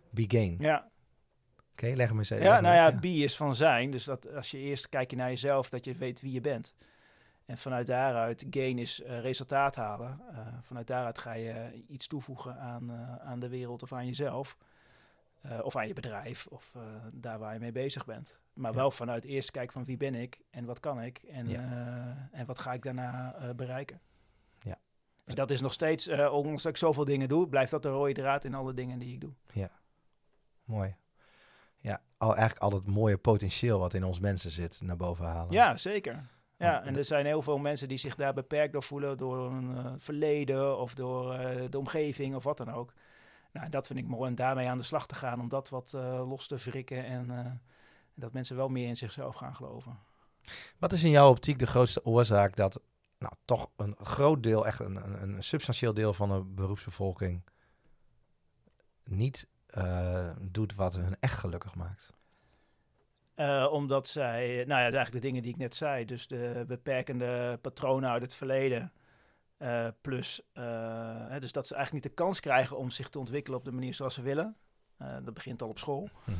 [0.10, 0.56] Be gain.
[0.60, 0.90] Ja,
[1.72, 2.46] Oké, leg hem eens even.
[2.46, 3.92] Ja, nou me- ja, be is van zijn.
[3.92, 6.74] Dus dat als je eerst kijk je naar jezelf, dat je weet wie je bent.
[7.46, 10.22] En vanuit daaruit, gain is eh, resultaat halen.
[10.62, 14.58] Vanuit daaruit ga je iets toevoegen aan, aan de wereld of aan jezelf.
[15.62, 16.76] Of aan je bedrijf, of
[17.14, 18.40] daar waar je mee bezig bent.
[18.60, 21.60] Maar wel vanuit eerst kijken van wie ben ik en wat kan ik en, Ja.
[22.32, 24.02] eh, en wat ga ik daarna eh, bereiken.
[24.62, 24.78] Ja.
[25.26, 27.90] Dus dat is nog steeds, eh, ondanks dat ik zoveel dingen doe, blijft dat de
[27.90, 29.34] rode draad in alle dingen die ik doe.
[30.64, 30.96] Mooi.
[31.78, 35.52] Ja, al, eigenlijk al het mooie potentieel wat in ons mensen zit naar boven halen.
[35.54, 36.28] Ja, zeker.
[36.58, 40.00] Ja, en er zijn heel veel mensen die zich daar beperkt door voelen door een
[40.00, 41.38] verleden of door
[41.70, 42.94] de omgeving of wat dan ook.
[43.52, 45.92] Nou, dat vind ik mooi om daarmee aan de slag te gaan, om dat wat
[46.26, 47.62] los te wrikken en
[48.20, 49.98] dat mensen wel meer in zichzelf gaan geloven.
[50.78, 52.82] Wat is in jouw optiek de grootste oorzaak dat
[53.20, 57.44] nou, toch een groot deel, echt een, een, een substantieel deel van de beroepsbevolking
[59.04, 62.14] niet eh, doet wat hun echt gelukkig maakt?
[63.36, 67.58] Eh, omdat zij, nou ja, eigenlijk de dingen die ik net zei, dus de beperkende
[67.62, 68.92] patronen uit het verleden.
[69.58, 73.60] eh, plus, hè, dus dat ze eigenlijk niet de kans krijgen om zich te ontwikkelen
[73.60, 74.56] op de manier zoals ze willen.
[74.98, 76.10] Dat begint al op school.
[76.26, 76.34] eh,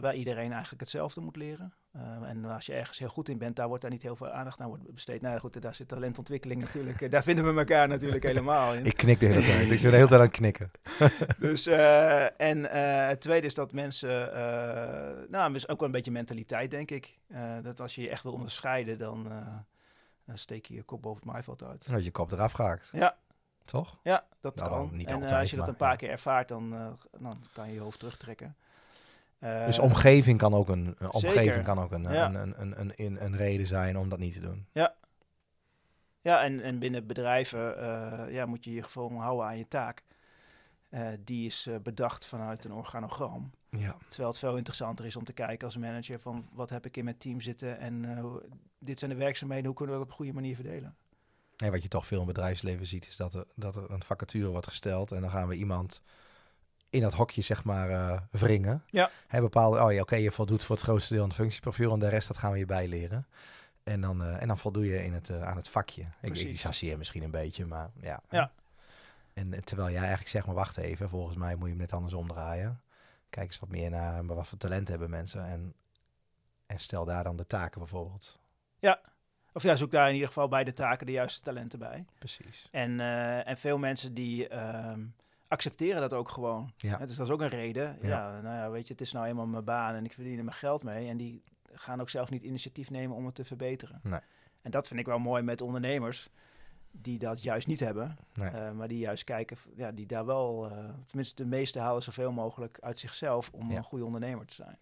[0.00, 1.72] waar iedereen eigenlijk hetzelfde moet leren.
[1.92, 4.30] Eh, en als je ergens heel goed in bent, daar wordt daar niet heel veel
[4.30, 5.20] aandacht aan wordt besteed.
[5.20, 7.00] Nou ja, goed, daar zit talentontwikkeling natuurlijk.
[7.00, 8.86] eh, daar vinden we elkaar natuurlijk helemaal in.
[8.86, 9.70] Ik knik de hele tijd.
[9.70, 10.70] Ik ben de hele tijd aan het knikken.
[11.48, 15.94] Dus, eh, en eh, het tweede is dat mensen, eh nou, is ook wel een
[15.94, 17.18] beetje mentaliteit, denk ik.
[17.28, 19.46] Eh, dat als je je echt wil onderscheiden, dan, eh,
[20.24, 21.90] dan steek je je kop boven het maaiveld uit.
[21.90, 22.90] Dat je kop eraf raakt.
[22.92, 23.16] Ja.
[23.64, 23.98] Toch?
[24.02, 24.88] Ja, dat Nou, kan.
[24.96, 25.96] niet en eh, altijd, als je dat maar een paar ja.
[25.96, 26.86] keer ervaart, dan, eh,
[27.20, 28.56] dan kan je je hoofd terugtrekken.
[29.38, 32.26] Eh, Dus omgeving kan ook een, een omgeving kan ook een, Ja.
[32.26, 34.66] een, een, een, een, een, reden zijn om dat niet te doen.
[36.20, 40.02] Ja, en, en binnen bedrijven eh, ja, moet je je gewoon houden aan je taak.
[40.88, 43.50] Eh, die is eh, bedacht vanuit een organogram.
[43.70, 43.96] Ja.
[44.08, 47.04] Terwijl het veel interessanter is om te kijken als manager van wat heb ik in
[47.04, 48.42] mijn team zitten en eh, hoe-
[48.78, 50.96] dit zijn de werkzaamheden, hoe kunnen we dat op een goede manier verdelen?
[51.56, 54.02] En wat je toch veel in het bedrijfsleven ziet, is dat er, dat er een
[54.02, 56.02] vacature wordt gesteld en dan gaan we iemand
[56.90, 58.82] in dat hokje, zeg maar, eh wringen.
[58.86, 59.10] Ja.
[59.26, 61.98] Hè, bepaalde, oh ja, oké, je voldoet voor het grootste deel aan het functieprofiel en
[61.98, 63.26] de rest, dat gaan we je bijleren.
[63.82, 66.02] En dan, eh, en dan voldoe je in het, eh, aan het vakje.
[66.02, 66.60] Ik, ik Precies.
[66.60, 68.20] chasseer misschien een beetje, maar ja.
[68.28, 68.50] Ja.
[69.32, 72.14] En terwijl jij eigenlijk zegt, maar wacht even, volgens mij moet je hem net anders
[72.14, 72.80] omdraaien.
[73.30, 75.74] Kijk eens wat meer naar wat voor talent hebben mensen en,
[76.66, 78.38] en stel daar dan de taken bijvoorbeeld.
[79.52, 82.04] Of ja, zoek daar in ieder geval bij de taken de juiste talenten bij.
[82.18, 82.68] Precies.
[82.70, 83.00] En,
[83.44, 85.00] en veel mensen die ehm,
[85.48, 86.72] accepteren dat ook gewoon.
[86.76, 86.96] Ja.
[86.98, 87.98] Dus dat is ook een reden.
[88.02, 88.08] Ja.
[88.08, 88.40] Ja.
[88.40, 90.56] nou ja, weet je, het is nou eenmaal mijn baan en ik verdien er mijn
[90.56, 91.08] geld mee.
[91.08, 94.00] En die gaan ook zelf niet initiatief nemen om het te verbeteren.
[94.02, 94.20] Nee.
[94.62, 96.30] En dat vind ik wel mooi met ondernemers
[96.90, 98.16] die dat juist niet hebben.
[98.34, 98.48] Nee.
[98.50, 102.32] eh, maar die juist kijken, ja, die daar wel, eh, tenminste de meeste halen zoveel
[102.32, 103.76] mogelijk uit zichzelf om Ja.
[103.76, 104.78] een goede ondernemer te zijn.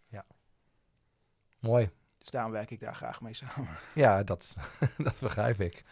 [1.61, 1.91] Mooi.
[2.19, 3.69] Dus daarom werk ik daar graag mee samen.
[3.95, 4.57] Ja, dat,
[4.99, 5.85] dat begrijp ik.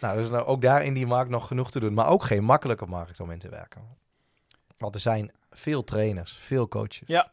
[0.00, 1.94] Nou, dus nou ook daar in die markt nog genoeg te doen.
[1.94, 3.82] Maar ook geen makkelijke markt om in te werken.
[4.82, 7.06] Want er zijn veel trainers, veel coaches.
[7.06, 7.32] Ja.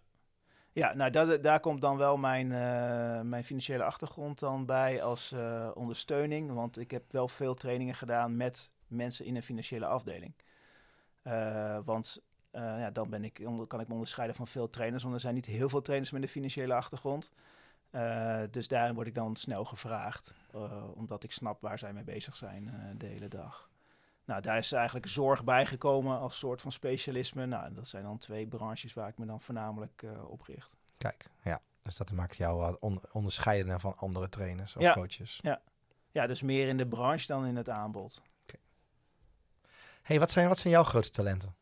[0.72, 5.70] Ja, nou daar komt dan wel mijn, eh, mijn financiële achtergrond dan bij als eh,
[5.74, 6.54] ondersteuning.
[6.54, 10.34] Want ik heb wel veel trainingen gedaan met mensen in een financiële afdeling.
[11.22, 13.34] Eh, want ja, dan ben ik,
[13.68, 15.04] kan ik me onderscheiden van veel trainers.
[15.04, 17.32] Want er zijn niet heel veel trainers met een financiële achtergrond.
[18.52, 20.34] Dus daarin word ik dan snel gevraagd.
[20.94, 23.69] omdat ik snap waar zij mee bezig zijn de hele dag.
[24.30, 27.46] Nou, daar is eigenlijk zorg bijgekomen als soort van specialisme.
[27.46, 30.70] Nou, dat zijn dan twee branches waar ik me dan voornamelijk eh, op richt.
[30.98, 31.62] Kijk, ja.
[31.82, 34.94] Dus dat maakt jou wat on- onderscheidender van andere trainers of Ja.
[34.94, 35.40] coaches.
[36.12, 38.22] Ja, dus meer in de branche dan in het aanbod.
[40.02, 41.56] hey, wat, zijn, wat zijn jouw grootste talenten?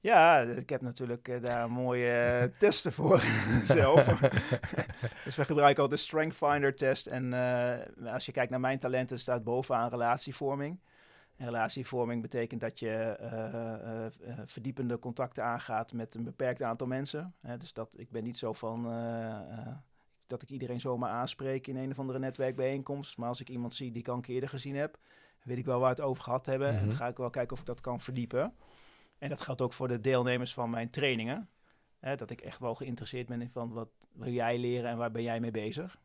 [0.00, 3.20] Ja, ik heb natuurlijk eh, daar mooie eh, testen voor
[3.64, 4.04] zelf.
[5.24, 7.06] dus we gebruiken al de Strength Finder test.
[7.06, 10.78] En eh, als je kijkt naar mijn talenten, staat bovenaan relatievorming.
[11.36, 16.86] En relatievorming betekent dat je eh, eh, eh, verdiepende contacten aangaat met een beperkt aantal
[16.86, 17.34] mensen.
[17.40, 18.82] Hè, dus dat, ik ben niet zo van
[20.26, 23.16] dat ik iedereen zomaar aanspreek in een of andere netwerkbijeenkomst.
[23.16, 24.98] Maar als ik iemand zie die ik al een keer eerder gezien heb,
[25.42, 26.68] weet ik wel waar we het over gehad hebben.
[26.68, 26.86] En Mhm.
[26.86, 28.54] dan ga ik wel kijken of ik dat kan verdiepen.
[29.18, 31.48] En dat geldt ook voor de deelnemers van mijn trainingen.
[32.00, 35.10] Hè, dat ik echt wel geïnteresseerd ben in van wat wil jij leren en waar
[35.10, 35.98] ben jij mee bezig.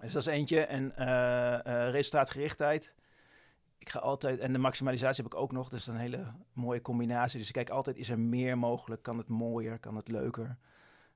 [0.00, 0.60] Dus dat is eentje.
[0.60, 0.92] En
[1.90, 2.94] resultaatgerichtheid.
[3.78, 5.68] Ik ga altijd, en de maximalisatie heb ik ook nog.
[5.68, 7.38] Dus een hele mooie combinatie.
[7.38, 9.02] Dus ik kijk altijd, is er meer mogelijk?
[9.02, 9.78] Kan het mooier?
[9.78, 10.56] Kan het leuker?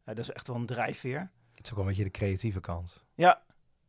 [0.04, 1.30] Eh, dat is echt wel een drijfveer.
[1.54, 3.04] Het is ook wel een beetje de creatieve kant.
[3.14, 3.42] Ja,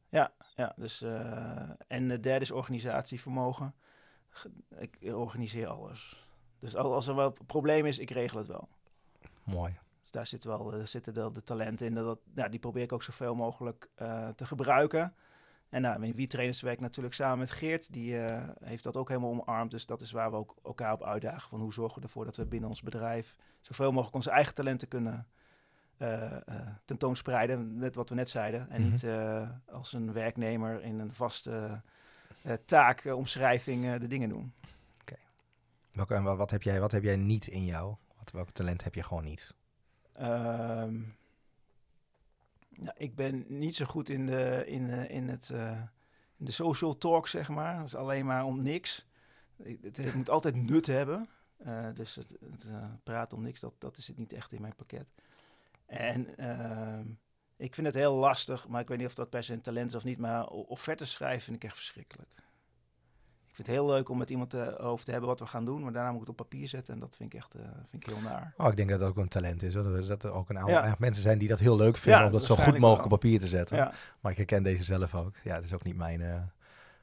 [0.10, 0.74] ja, ja.
[0.76, 3.76] Dus, eh, en de derde is organisatievermogen.
[4.30, 6.28] Ge- Ik organiseer alles.
[6.60, 8.70] Dus al- als er wel een probleem is, ik regel het wel.
[9.44, 9.80] Mooi.
[10.02, 11.94] Dus daar zit wel, daar zitten wel de talenten in.
[11.94, 15.16] Dat, ja, die probeer ik ook zoveel mogelijk eh, te gebruiken.
[15.72, 17.94] En nou, in Wie-trainers werkt natuurlijk samen met Geert.
[17.94, 19.72] Die eh, heeft dat ook helemaal omarmd.
[19.72, 21.50] Dus dat is waar we ook elkaar op uitdagen.
[21.50, 24.88] Van hoe zorgen we ervoor dat we binnen ons bedrijf zoveel mogelijk onze eigen talenten
[24.88, 25.28] kunnen
[25.98, 27.78] eh, eh, tentoonspreiden.
[27.78, 28.70] Net wat we net zeiden.
[28.70, 28.92] En Mhm.
[28.92, 29.06] niet
[29.66, 31.82] als een werknemer in een vaste
[32.46, 34.54] uh, taakomschrijving de dingen doen.
[35.92, 37.96] Welke, en wat, wat, heb jij, wat heb jij niet in jou?
[38.18, 39.54] Wat, welk talent heb je gewoon niet?
[40.14, 41.02] Ehm,
[42.82, 45.82] nou, ik ben niet zo goed in de, in, eh, in het, uh,
[46.38, 47.76] in de social talk, zeg maar.
[47.76, 49.08] Dat is alleen maar om niks.
[49.64, 51.30] Het, moet altijd nut hebben.
[51.66, 52.66] Uh, dus het, het
[53.04, 55.06] praten om niks, dat, dat is het niet echt in mijn pakket.
[55.86, 57.00] En uh,
[57.56, 59.90] ik vind het heel lastig, maar ik weet niet of dat per se een talent
[59.90, 60.18] is of niet.
[60.18, 62.30] Maar offertes schrijven vind ik echt verschrikkelijk.
[63.62, 65.84] Vind het heel leuk om met iemand uh, over te hebben wat we gaan doen,
[65.84, 68.04] maar daarna moet ik het op papier zetten en dat vind ik echt uh, vind
[68.04, 68.54] ik heel naar.
[68.58, 69.74] Oh, ik denk dat dat ook een talent is.
[69.74, 70.06] Hoor.
[70.08, 70.96] Dat er ook een aantal ja.
[71.00, 73.04] mensen zijn die dat heel leuk vinden ja, om dat zo goed mogelijk wel.
[73.04, 73.78] op papier te zetten.
[73.78, 73.94] Ja.
[74.20, 75.36] Maar ik herken deze zelf ook.
[75.44, 76.22] Ja, dat is ook niet mijn.
[76.22, 76.36] Uh,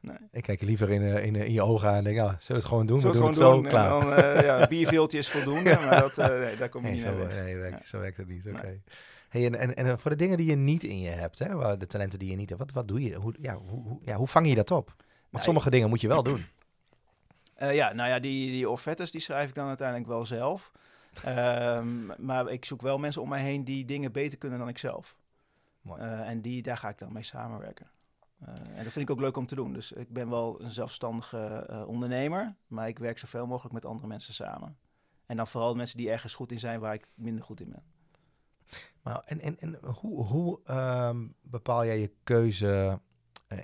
[0.00, 0.16] nee.
[0.32, 2.64] Ik kijk liever in, in, in, je ogen aan en denk, ja, zullen we het
[2.64, 3.00] gewoon doen?
[3.00, 4.00] Zullen we doen het gewoon zo, doen, klaar.
[4.00, 7.26] En dan, ja, bierveeltje is voldoende, maar dat, nee, daar kom je nee, niet zo.
[7.26, 8.56] Nee, werkt, zo werkt het niet, oké.
[8.56, 8.82] Okay.
[9.28, 11.86] Hey, en, en, en voor de dingen die je niet in je hebt, hè, de
[11.86, 13.14] talenten die je niet hebt, wat, wat doe je?
[13.14, 14.94] Hoe, ja, hoe, ja, hoe vang je dat op?
[15.30, 16.46] Want sommige dingen moet je wel doen.
[17.62, 20.72] Uh, ja, nou ja, die, die offertes die schrijf ik dan uiteindelijk wel zelf.
[21.26, 24.78] um, maar ik zoek wel mensen om mij heen die dingen beter kunnen dan ik
[24.78, 25.16] zelf.
[25.80, 26.02] Mooi.
[26.02, 27.90] Uh, en die, daar ga ik dan mee samenwerken.
[28.42, 29.72] Uh, en dat vind ik ook leuk om te doen.
[29.72, 34.34] Dus ik ben wel een zelfstandige ondernemer, maar ik werk zoveel mogelijk met andere mensen
[34.34, 34.78] samen.
[35.26, 37.82] En dan vooral mensen die ergens goed in zijn waar ik minder goed in ben.
[39.02, 43.00] Maar en, en, en hoe, hoe um, bepaal jij je keuze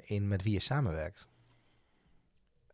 [0.00, 1.29] in met wie je samenwerkt?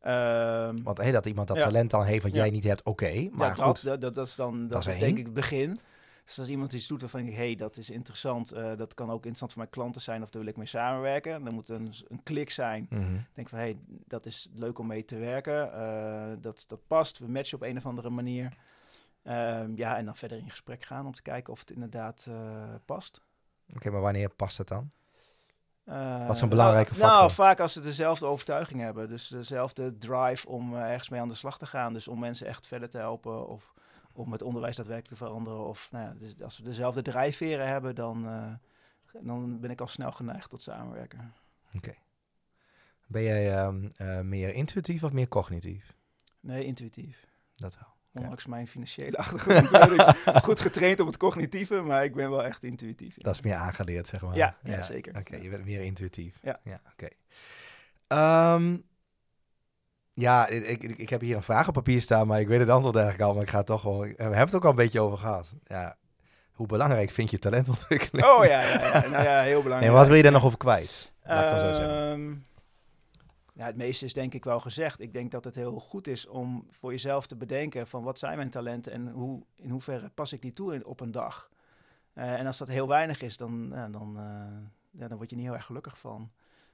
[0.07, 1.63] Um, Want hey, dat iemand dat ja.
[1.63, 2.41] talent dan heeft wat ja.
[2.41, 3.05] jij niet hebt, oké.
[3.05, 3.85] Okay, maar ja, goed.
[3.85, 5.79] Dat, dat, dat is dan dat, dat is denk ik het begin.
[6.25, 8.55] Dus als iemand iets doet waarvan ik hey, dat is interessant.
[8.55, 11.45] Uh, dat kan ook interessant voor mijn klanten zijn of daar wil ik mee samenwerken.
[11.45, 12.87] Dan moet een, een klik zijn.
[12.91, 13.27] Mm -hmm.
[13.35, 15.71] Denk van, hé, hey, dat is leuk om mee te werken.
[15.75, 17.19] Uh, dat, dat past.
[17.19, 18.57] We matchen op een of andere manier.
[19.25, 22.35] Um, ja, en dan verder in gesprek gaan om te kijken of het inderdaad uh,
[22.85, 23.21] past.
[23.69, 24.91] Oké, okay, maar wanneer past het dan?
[25.85, 27.19] Wat is een belangrijke nou, factor?
[27.19, 29.09] Nou, vaak als ze dezelfde overtuiging hebben.
[29.09, 31.93] Dus dezelfde drive om uh, ergens mee aan de slag te gaan.
[31.93, 33.75] Dus om mensen echt verder te helpen of
[34.13, 35.67] om het onderwijs daadwerkelijk te veranderen.
[35.67, 38.53] Of nou ja, dus als we dezelfde drijfveren hebben, dan, uh,
[39.21, 41.35] dan ben ik al snel geneigd tot samenwerken.
[41.67, 41.77] Oké.
[41.77, 41.99] Okay.
[43.07, 45.97] Ben jij um, uh, meer intuïtief of meer cognitief?
[46.41, 47.27] Nee, intuïtief.
[47.57, 47.89] Dat wel.
[48.15, 48.51] Ondanks ja.
[48.51, 52.63] mijn financiële achtergrond ben ik goed getraind op het cognitieve, maar ik ben wel echt
[52.63, 53.17] intuïtief.
[53.17, 53.23] Ja.
[53.23, 54.37] Dat is meer aangeleerd, zeg maar.
[54.37, 55.13] Ja, zeker.
[55.17, 56.39] Oké, okay, je bent meer intuïtief.
[56.43, 56.61] Ja.
[56.65, 57.09] ja Oké.
[58.07, 58.55] Okay.
[58.55, 58.85] Um,
[60.13, 62.69] ja, ik, ik, ik, heb hier een vraag op papier staan, maar ik weet het
[62.69, 64.09] antwoord eigenlijk al, maar ik ga het toch gewoon...
[64.09, 65.55] We hebben het ook al een beetje over gehad.
[65.67, 65.97] Ja,
[66.53, 68.27] hoe belangrijk vind je talentontwikkeling?
[68.27, 69.09] Oh ja, ja, ja.
[69.09, 69.93] nou ja, heel belangrijk.
[69.93, 71.13] En wat wil je daar nog over kwijt?
[71.23, 72.45] Laat ik dan zo zeggen.
[73.67, 75.01] Het meeste is denk ik wel gezegd.
[75.01, 78.37] Ik denk dat het heel goed is om voor jezelf te bedenken van wat zijn
[78.37, 81.51] mijn talenten en hoe, in hoeverre pas ik die toe in, op een dag.
[82.15, 85.45] Uh, en als dat heel weinig is, dan, dan, uh, ja, dan word je niet
[85.45, 86.31] heel erg gelukkig van.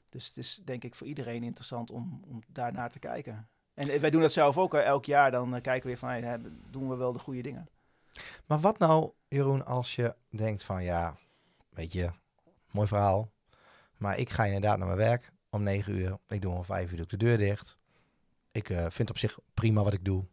[0.08, 3.48] Dus het is denk ik voor iedereen interessant om, om daar naar te kijken.
[3.74, 5.30] En wij doen dat zelf ook elk jaar.
[5.30, 7.68] Dan kijken we weer van, hey, doen we wel de goede dingen.
[8.46, 11.16] Maar wat nou, Jeroen, als je denkt van, ja,
[11.68, 12.10] weet je,
[12.70, 13.30] mooi verhaal.
[13.96, 16.18] Maar ik ga inderdaad naar mijn werk om negen uur.
[16.28, 17.76] Ik doe om vijf uur doe de deur dicht.
[18.52, 20.24] Ik uh, vind op zich prima wat ik doe.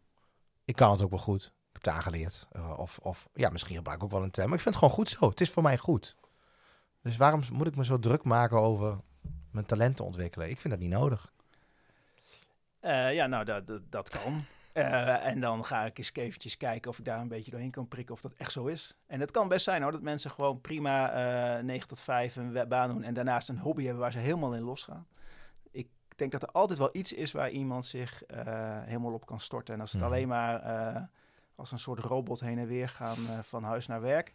[0.64, 1.44] Ik kan het ook wel goed.
[1.44, 2.48] Ik heb het aangeleerd.
[2.52, 4.46] Uh, of, of ja, misschien gebruik ik ook wel een term.
[4.46, 5.28] Maar ik vind het gewoon goed zo.
[5.28, 6.16] Het is voor mij goed.
[7.02, 8.98] Dus waarom moet ik me zo druk maken over
[9.50, 10.48] mijn talenten ontwikkelen?
[10.48, 11.32] Ik vind dat niet nodig.
[12.80, 14.44] Uh, ja, nou, dat, dat kan.
[14.74, 17.88] Uh, en dan ga ik eens eventjes kijken of ik daar een beetje doorheen kan
[17.88, 18.96] prikken of dat echt zo is.
[19.06, 22.68] En het kan best zijn hoor, dat mensen gewoon prima uh, 9 tot 5 een
[22.68, 25.06] baan doen en daarnaast een hobby hebben waar ze helemaal in losgaan.
[25.70, 28.38] Ik denk dat er altijd wel iets is waar iemand zich uh,
[28.82, 29.74] helemaal op kan storten.
[29.74, 30.10] En als het Mhm.
[30.10, 31.08] alleen maar
[31.54, 34.34] als een soort robot heen en weer gaan uh, van huis naar werk,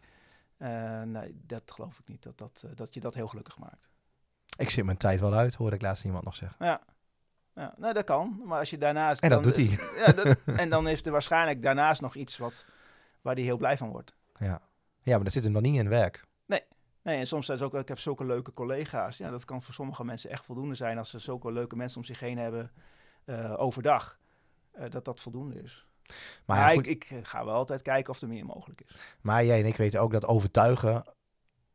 [1.06, 3.90] nee, dat geloof ik niet, dat, dat, dat je dat heel gelukkig maakt.
[4.58, 6.66] Ik zit mijn tijd wel uit, hoorde ik laatst iemand nog zeggen.
[6.66, 6.82] Ja.
[7.60, 8.42] Ja, nou, dat kan.
[8.46, 9.22] Maar als je daarnaast...
[9.22, 9.88] En dat dan, doet hij.
[10.06, 12.66] Ja, dat, en dan heeft er waarschijnlijk daarnaast nog iets wat,
[13.22, 14.14] waar hij heel blij van wordt.
[14.38, 14.62] Ja.
[15.02, 16.26] ja, maar dat zit hem dan niet in werk.
[16.46, 16.64] Nee.
[17.02, 17.74] nee en soms zijn ze ook...
[17.74, 19.18] Ik heb zulke leuke collega's.
[19.18, 20.98] Ja, dat kan voor sommige mensen echt voldoende zijn...
[20.98, 22.72] als ze zulke leuke mensen om zich heen hebben
[23.26, 24.20] uh, overdag.
[24.80, 25.88] Uh, dat dat voldoende is.
[26.46, 29.16] Maar, ja, ik, ik ga wel altijd kijken of er meer mogelijk is.
[29.22, 31.04] Maar jij en ik weten ook dat overtuigen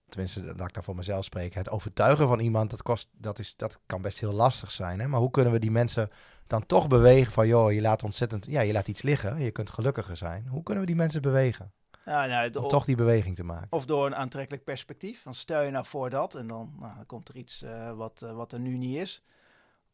[0.09, 3.57] tenminste, dat ik daar voor mezelf spreek, het overtuigen van iemand, dat, kost, dat, is,
[3.57, 5.01] dat kan best heel lastig zijn.
[5.01, 5.09] Hè?
[5.09, 6.11] Maar hoe kunnen we die mensen
[6.47, 9.71] dan toch bewegen van, joh, je laat ontzettend, ja, je laat iets liggen, je kunt
[9.71, 10.47] gelukkiger zijn.
[10.47, 11.73] Hoe kunnen we die mensen bewegen?
[12.05, 13.67] Ja, nou, Om toch die beweging te maken.
[13.71, 15.23] Of door een aantrekkelijk perspectief.
[15.23, 18.23] Dan stel je nou voor dat en dan, nou, dan komt er iets eh, wat,
[18.23, 19.23] eh, wat er nu niet is.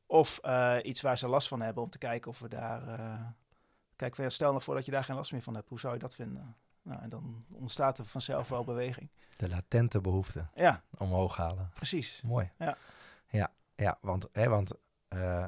[0.06, 2.82] Of eh, iets waar ze last van hebben om te kijken of we daar...
[3.96, 5.68] kijk, stel nou voor dat je daar geen last meer van hebt.
[5.68, 6.56] Hoe zou je dat vinden?
[6.82, 9.10] Nou, en dan ontstaat er vanzelf wel beweging.
[9.40, 11.70] De latente behoefte Ja, omhoog halen.
[11.74, 12.20] precies.
[12.24, 12.50] Mooi.
[12.58, 12.76] Ja.
[13.28, 14.70] Ja, ja want, hè, want
[15.08, 15.44] eh,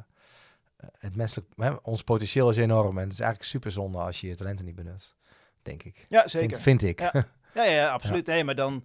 [0.99, 2.97] het menselijk, hè, ons potentieel is enorm.
[2.99, 5.15] En het is eigenlijk super zonde als je je talenten niet benut.
[5.63, 6.07] Denk ik.
[6.09, 6.61] Ja, zeker.
[6.61, 7.01] Vind, vind ik.
[7.55, 7.65] Ja.
[7.65, 8.27] Ja, ja, absoluut.
[8.27, 8.85] Nee, maar dan...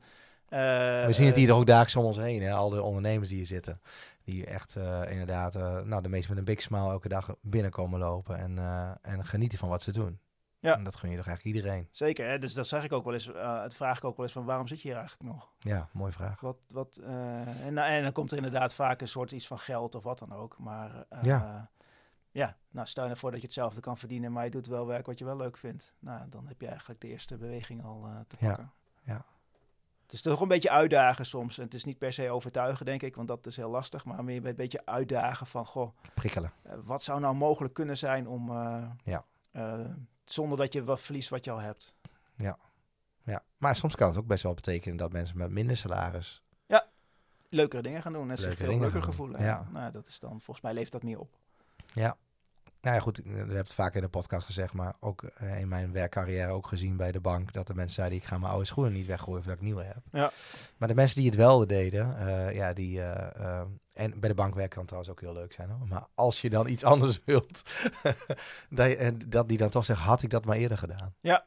[0.49, 0.59] eh,
[1.05, 2.41] We zien het hier toch ook dagelijks om ons heen.
[2.41, 2.51] Hè?
[2.53, 3.81] Al de ondernemers die hier zitten.
[4.23, 5.53] Die echt eh, inderdaad,
[5.85, 8.37] nou, de meesten met een big smile elke dag binnenkomen lopen.
[8.37, 8.57] En,
[9.01, 10.19] en genieten van wat ze doen.
[10.67, 10.75] Ja.
[10.75, 11.87] En dat gun je toch eigenlijk iedereen.
[11.91, 12.37] Zeker, hè?
[12.39, 13.31] dus dat zeg ik ook wel eens.
[13.33, 15.51] eh het vraag ik ook wel eens van waarom zit je hier eigenlijk nog?
[15.59, 16.39] Ja, mooie vraag.
[16.39, 19.59] Wat, wat, eh, en, nou, en dan komt er inderdaad vaak een soort iets van
[19.59, 20.57] geld of wat dan ook.
[20.59, 21.69] Maar eh, Ja.
[22.31, 25.05] ja, nou stel je voor dat je hetzelfde kan verdienen, maar je doet wel werk
[25.05, 25.93] wat je wel leuk vindt.
[25.99, 28.71] Nou, dan heb je eigenlijk de eerste beweging al eh, te Ja, pakken.
[29.03, 29.25] ja.
[30.01, 31.57] Het is toch een beetje uitdagen soms.
[31.57, 34.05] En het is niet per se overtuigen, denk ik, want dat is heel lastig.
[34.05, 36.51] Maar meer een beetje uitdagen van, goh, Prikkelen.
[36.63, 38.49] eh, wat zou nou mogelijk kunnen zijn om...
[38.49, 39.23] eh, Ja.
[39.51, 39.79] eh,
[40.31, 41.93] zonder dat je wat verliest wat je al hebt.
[42.35, 42.57] Ja.
[43.57, 46.41] Maar soms kan het ook best wel betekenen dat mensen met minder salaris.
[47.49, 49.41] Leukere dingen gaan doen en zich veel leuker gevoelen.
[49.41, 49.67] ja.
[49.71, 51.37] Nou, dat is dan, volgens mij leeft dat meer op.
[51.93, 52.17] Ja.
[52.87, 55.67] Nou ja, goed, ik heb het vaak in de podcast gezegd, maar ook eh, in
[55.67, 58.65] mijn werkcarrière ook gezien bij de bank, dat de mensen zeiden, ik ga mijn oude
[58.65, 60.01] schoenen niet weggooien voordat ik nieuwe heb.
[60.11, 60.31] Ja.
[60.77, 64.35] Maar de mensen die het wel deden, eh, ja, die, eh, eh, en bij de
[64.35, 67.19] bank werken kan trouwens ook heel leuk zijn hoor, maar als je dan iets anders
[67.25, 67.63] wilt,
[68.69, 71.15] dat, dat die dan toch zegt, had ik dat maar eerder gedaan.
[71.19, 71.45] Ja.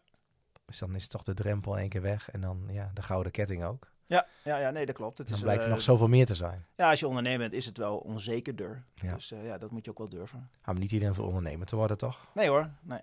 [0.67, 3.65] Dus dan is toch de drempel één keer weg en dan ja, de gouden ketting
[3.65, 3.87] ook.
[4.11, 5.19] Ja, ja, ja nee, dat klopt.
[5.19, 6.67] Het Dan is, blijkt er eh, nog zoveel meer te zijn.
[6.77, 8.85] Ja, als je ondernemer bent, is het wel onzekerder.
[8.95, 9.15] Ja.
[9.15, 10.51] Dus eh, ja, dat moet je ook wel durven.
[10.65, 12.27] Maar niet iedereen wil ondernemer te worden, toch?
[12.35, 13.01] Nee hoor, nee.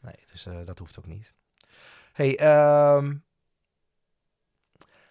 [0.00, 1.34] Nee, dus eh, dat hoeft ook niet.
[2.12, 3.16] Hey, ehm,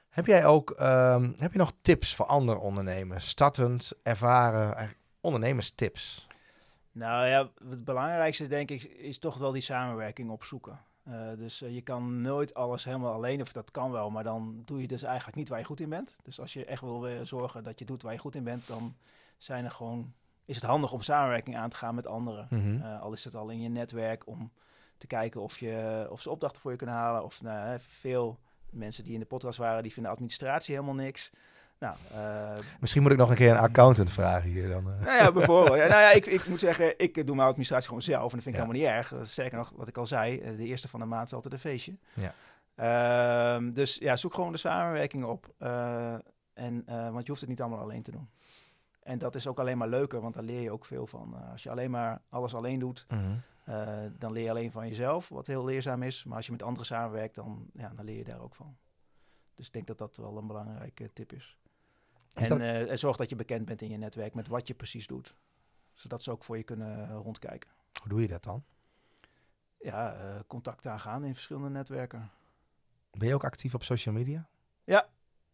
[0.09, 3.27] heb jij ook ehm, heb je nog tips voor andere ondernemers?
[3.27, 4.91] Startend, ervaren,
[5.21, 6.27] ondernemerstips.
[6.91, 10.79] Nou ja, het belangrijkste denk ik is toch wel die samenwerking opzoeken.
[11.03, 14.61] Eh, dus eh, je kan nooit alles helemaal alleen, of dat kan wel, maar dan
[14.65, 16.15] doe je dus eigenlijk niet waar je goed in bent.
[16.23, 18.67] Dus als je echt wil eh, zorgen dat je doet waar je goed in bent,
[18.67, 18.95] dan
[19.37, 20.13] zijn er gewoon,
[20.45, 22.47] is het handig om samenwerking aan te gaan met anderen.
[22.49, 22.81] Mhm.
[22.81, 24.51] Al is het al in je netwerk om
[24.97, 27.23] te kijken of, je, of ze opdrachten voor je kunnen halen.
[27.23, 28.39] Of nou, veel
[28.69, 31.31] mensen die in de podcast waren, die vinden administratie helemaal niks.
[31.83, 34.91] Nou, eh, Misschien moet ik nog een keer een accountant vragen hier dan.
[34.91, 35.05] eh.
[35.05, 35.77] nou ja, bijvoorbeeld.
[35.77, 38.29] Ja, nou ja, ik, ik moet zeggen, ik doe mijn administratie gewoon zelf.
[38.31, 38.67] En dat vind ik Ja.
[38.67, 39.13] helemaal niet erg.
[39.13, 41.53] Eh, Sterker nog, wat ik al zei, eh, de eerste van de maand is altijd
[41.53, 41.97] een feestje.
[42.13, 42.33] Ja.
[42.75, 45.53] Ehm, dus ja, zoek gewoon de samenwerking op.
[46.53, 48.29] En, want je hoeft het niet allemaal alleen te doen.
[49.03, 51.35] En dat is ook alleen maar leuker, want daar leer je ook veel van.
[51.51, 54.09] Als je alleen maar alles alleen doet, Mhm.
[54.17, 56.23] dan leer je alleen van jezelf, wat heel leerzaam is.
[56.23, 58.77] Maar als je met anderen samenwerkt, dan, ja, dan leer je daar ook van.
[59.55, 61.57] Dus ik denk dat dat wel een belangrijke tip is.
[62.35, 64.67] Is En, dat- eh, en zorg dat je bekend bent in je netwerk met wat
[64.67, 65.35] je precies doet.
[65.93, 67.69] Zodat ze ook voor je kunnen eh, rondkijken.
[67.99, 68.63] Hoe doe je dat dan?
[69.79, 72.31] Ja, eh, contact aangaan in verschillende netwerken.
[73.11, 74.47] Ben je ook actief op social media?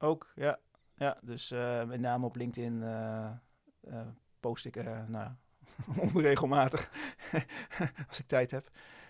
[0.02, 0.60] Ook, ja.
[0.96, 1.50] ja dus
[1.86, 2.84] met name op LinkedIn
[4.40, 5.32] post ik uh, nou,
[6.14, 6.92] onregelmatig
[8.08, 8.70] als ik tijd heb.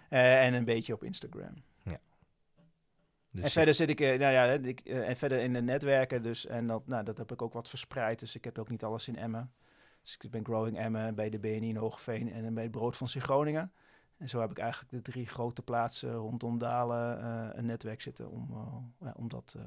[0.09, 1.63] En een beetje op Instagram.
[3.31, 6.23] Dus en verder zit ik, eh, nou ja, ik, eh, en verder in de netwerken
[6.23, 6.45] dus.
[6.45, 8.19] En dat, nou, dat heb ik ook wat verspreid.
[8.19, 9.53] Dus ik heb ook niet alles in Emmen.
[10.01, 13.07] Dus ik ben Growing Emmen bij de BNI in Hoogveen en bij het Brood van
[13.07, 13.71] Groningen.
[14.17, 18.29] En zo heb ik eigenlijk de drie grote plaatsen rondom Dalen uh, een netwerk zitten
[18.29, 19.63] om, uh, ja, om, dat, uh,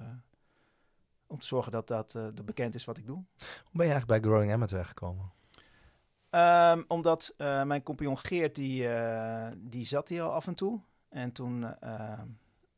[1.27, 3.17] om te zorgen dat dat, dat bekend is wat ik doe.
[3.17, 5.33] Hoe ben je eigenlijk bij Growing Emmen terechtgekomen?
[6.31, 8.89] Um, omdat mijn compagnon Geert, die,
[9.57, 10.81] die zat hier al af en toe.
[11.09, 11.75] En toen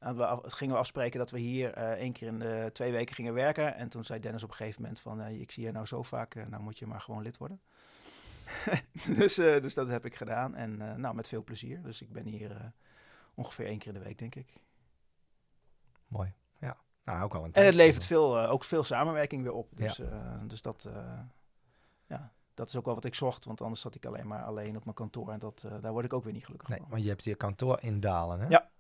[0.05, 2.93] uh, we af, gingen we afspreken dat we hier uh, één keer in de twee
[2.93, 3.75] weken gingen werken.
[3.75, 6.03] En toen zei Dennis op een gegeven moment van, uh, ik zie je nou zo
[6.03, 7.61] vaak, uh, nou moet je maar gewoon lid worden.
[9.17, 11.83] dus, dus dat heb ik gedaan en nou met veel plezier.
[11.83, 12.73] Dus ik ben hier
[13.35, 14.49] ongeveer één keer in de week, denk ik.
[16.07, 16.77] Mooi, ja.
[17.05, 19.69] Nou, ook al een en het levert veel, ook veel samenwerking weer op.
[19.77, 20.41] Dus, Ja.
[20.47, 20.89] dus dat,
[22.07, 23.45] ja, dat is ook wel wat ik zocht.
[23.45, 25.31] Want anders zat ik alleen maar alleen op mijn kantoor.
[25.31, 26.89] En dat, uh, daar word ik ook weer niet gelukkig Nee, van.
[26.89, 28.47] want je hebt je kantoor in Dalen, hè?
[28.49, 28.71] Ja.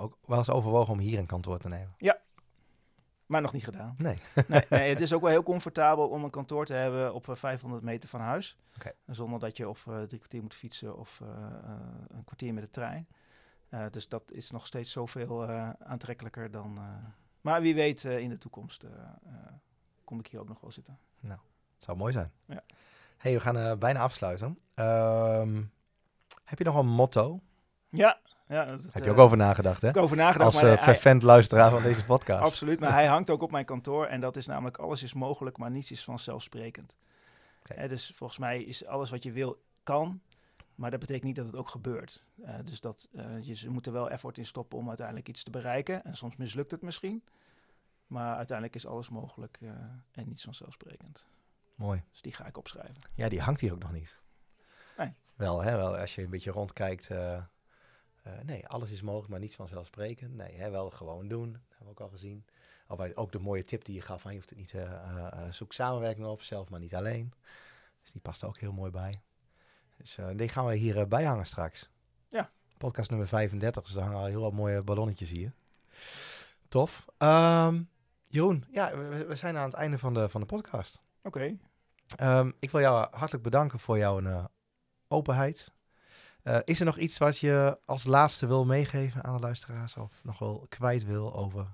[0.00, 1.94] Ook wel eens overwogen om hier een kantoor te nemen?
[3.30, 3.94] Maar nog niet gedaan.
[3.98, 4.16] Nee.
[4.46, 7.36] nee, nee, het is ook wel heel comfortabel om een kantoor te hebben op uh,
[7.36, 8.56] 500 meter van huis.
[8.76, 8.92] Oké.
[9.06, 11.28] Zonder dat je of uh, drie kwartier moet fietsen of uh,
[12.08, 13.08] een kwartier met de trein.
[13.70, 15.48] Uh, dus dat is nog steeds zoveel
[15.78, 16.78] aantrekkelijker dan.
[17.40, 18.84] Maar wie weet, in de toekomst
[20.04, 20.98] kom ik hier ook nog wel zitten.
[21.20, 21.40] Nou,
[21.74, 22.32] het zou mooi zijn.
[22.44, 22.62] Ja.
[23.16, 24.58] hey, we gaan bijna afsluiten.
[24.74, 25.72] Um,
[26.44, 27.40] heb je nog een motto?
[27.88, 28.20] Ja,
[28.50, 29.88] Ja, dat, Heb je ook eh, over nagedacht, hè?
[29.88, 30.44] ik over nagedacht.
[30.54, 32.42] Als maar eh, hij- fervent luisteraar van deze podcast.
[32.42, 35.56] Absoluut, maar hij hangt ook op mijn kantoor en dat is namelijk alles is mogelijk,
[35.58, 36.96] maar niets is vanzelfsprekend.
[37.62, 40.20] Hè, dus volgens mij is alles wat je wil, kan,
[40.74, 42.24] maar dat betekent niet dat het ook gebeurt.
[42.44, 45.42] Eh, dus dat, eh, je ze moet er wel effort in stoppen om uiteindelijk iets
[45.42, 47.24] te bereiken en soms mislukt het misschien,
[48.06, 49.58] maar uiteindelijk is alles mogelijk
[50.12, 51.26] en niets vanzelfsprekend.
[51.74, 52.02] Mooi.
[52.10, 53.02] Dus die ga ik opschrijven.
[53.14, 54.18] Ja, die hangt hier ook nog niet.
[54.96, 55.12] Nee.
[55.34, 57.10] Wel, hè, wel, als je een beetje rondkijkt.
[58.22, 60.34] Eh, eh, nee, alles is mogelijk, maar niets vanzelfsprekend.
[60.34, 61.52] Nee, hè, wel gewoon doen.
[61.52, 62.44] Dat hebben we ook al gezien.
[62.86, 65.52] Alweer ook de mooie tip die je gaf, van je hoeft het niet eh, eh,
[65.52, 67.32] zoek samenwerking op, zelf maar niet alleen.
[68.02, 69.22] Dus die past er ook heel mooi bij.
[69.96, 71.90] Dus eh, die gaan we hier eh, bijhangen straks.
[72.28, 72.50] Ja.
[72.76, 75.52] Podcast nummer 35, dus er hangen al heel wat mooie ballonnetjes hier.
[76.68, 77.06] Tof.
[77.18, 77.82] Ehm,
[78.26, 81.02] Jeroen, ja, we, we zijn aan het einde van de, van de podcast.
[81.22, 81.56] Oké,
[82.16, 84.44] Ehm, ik wil jou hartelijk bedanken voor jouw eh,
[85.08, 85.72] openheid.
[86.42, 90.20] Eh, is er nog iets wat je als laatste wil meegeven aan de luisteraars of
[90.22, 91.66] nog wel kwijt wil over?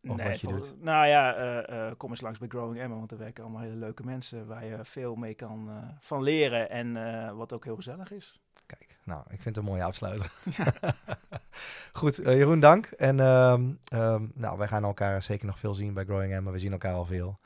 [0.00, 0.82] Wat je doet.
[0.82, 3.76] Nou ja, eh, eh, kom eens langs bij Growing Emma, want er werken allemaal hele
[3.76, 8.40] leuke mensen waar je veel mee kan van leren en wat ook heel gezellig is.
[8.66, 10.32] Kijk, nou, ik vind het een mooie afsluiter.
[11.92, 12.86] Goed, Jeroen, dank.
[12.86, 16.50] En ehm, ehm, nou, wij gaan elkaar zeker nog veel zien bij Growing Emma.
[16.50, 17.38] We zien elkaar al veel.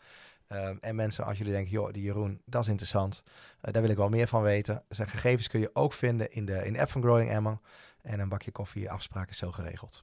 [0.51, 3.23] Ehm, en mensen, als jullie denken, joh, die Jeroen, dat is interessant.
[3.61, 4.83] eh, daar wil ik wel meer van weten.
[4.89, 7.61] Zijn gegevens kun je ook vinden in de, in de app van Growing Emma.
[8.03, 10.01] En een bakje koffie, afspraak is zo geregeld.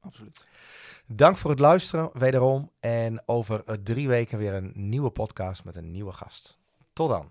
[0.00, 0.44] Absoluut.
[1.06, 2.70] Dank voor het luisteren, wederom.
[2.80, 6.58] En over eh, drie weken weer een nieuwe podcast met een nieuwe gast.
[6.92, 7.30] Tot dan.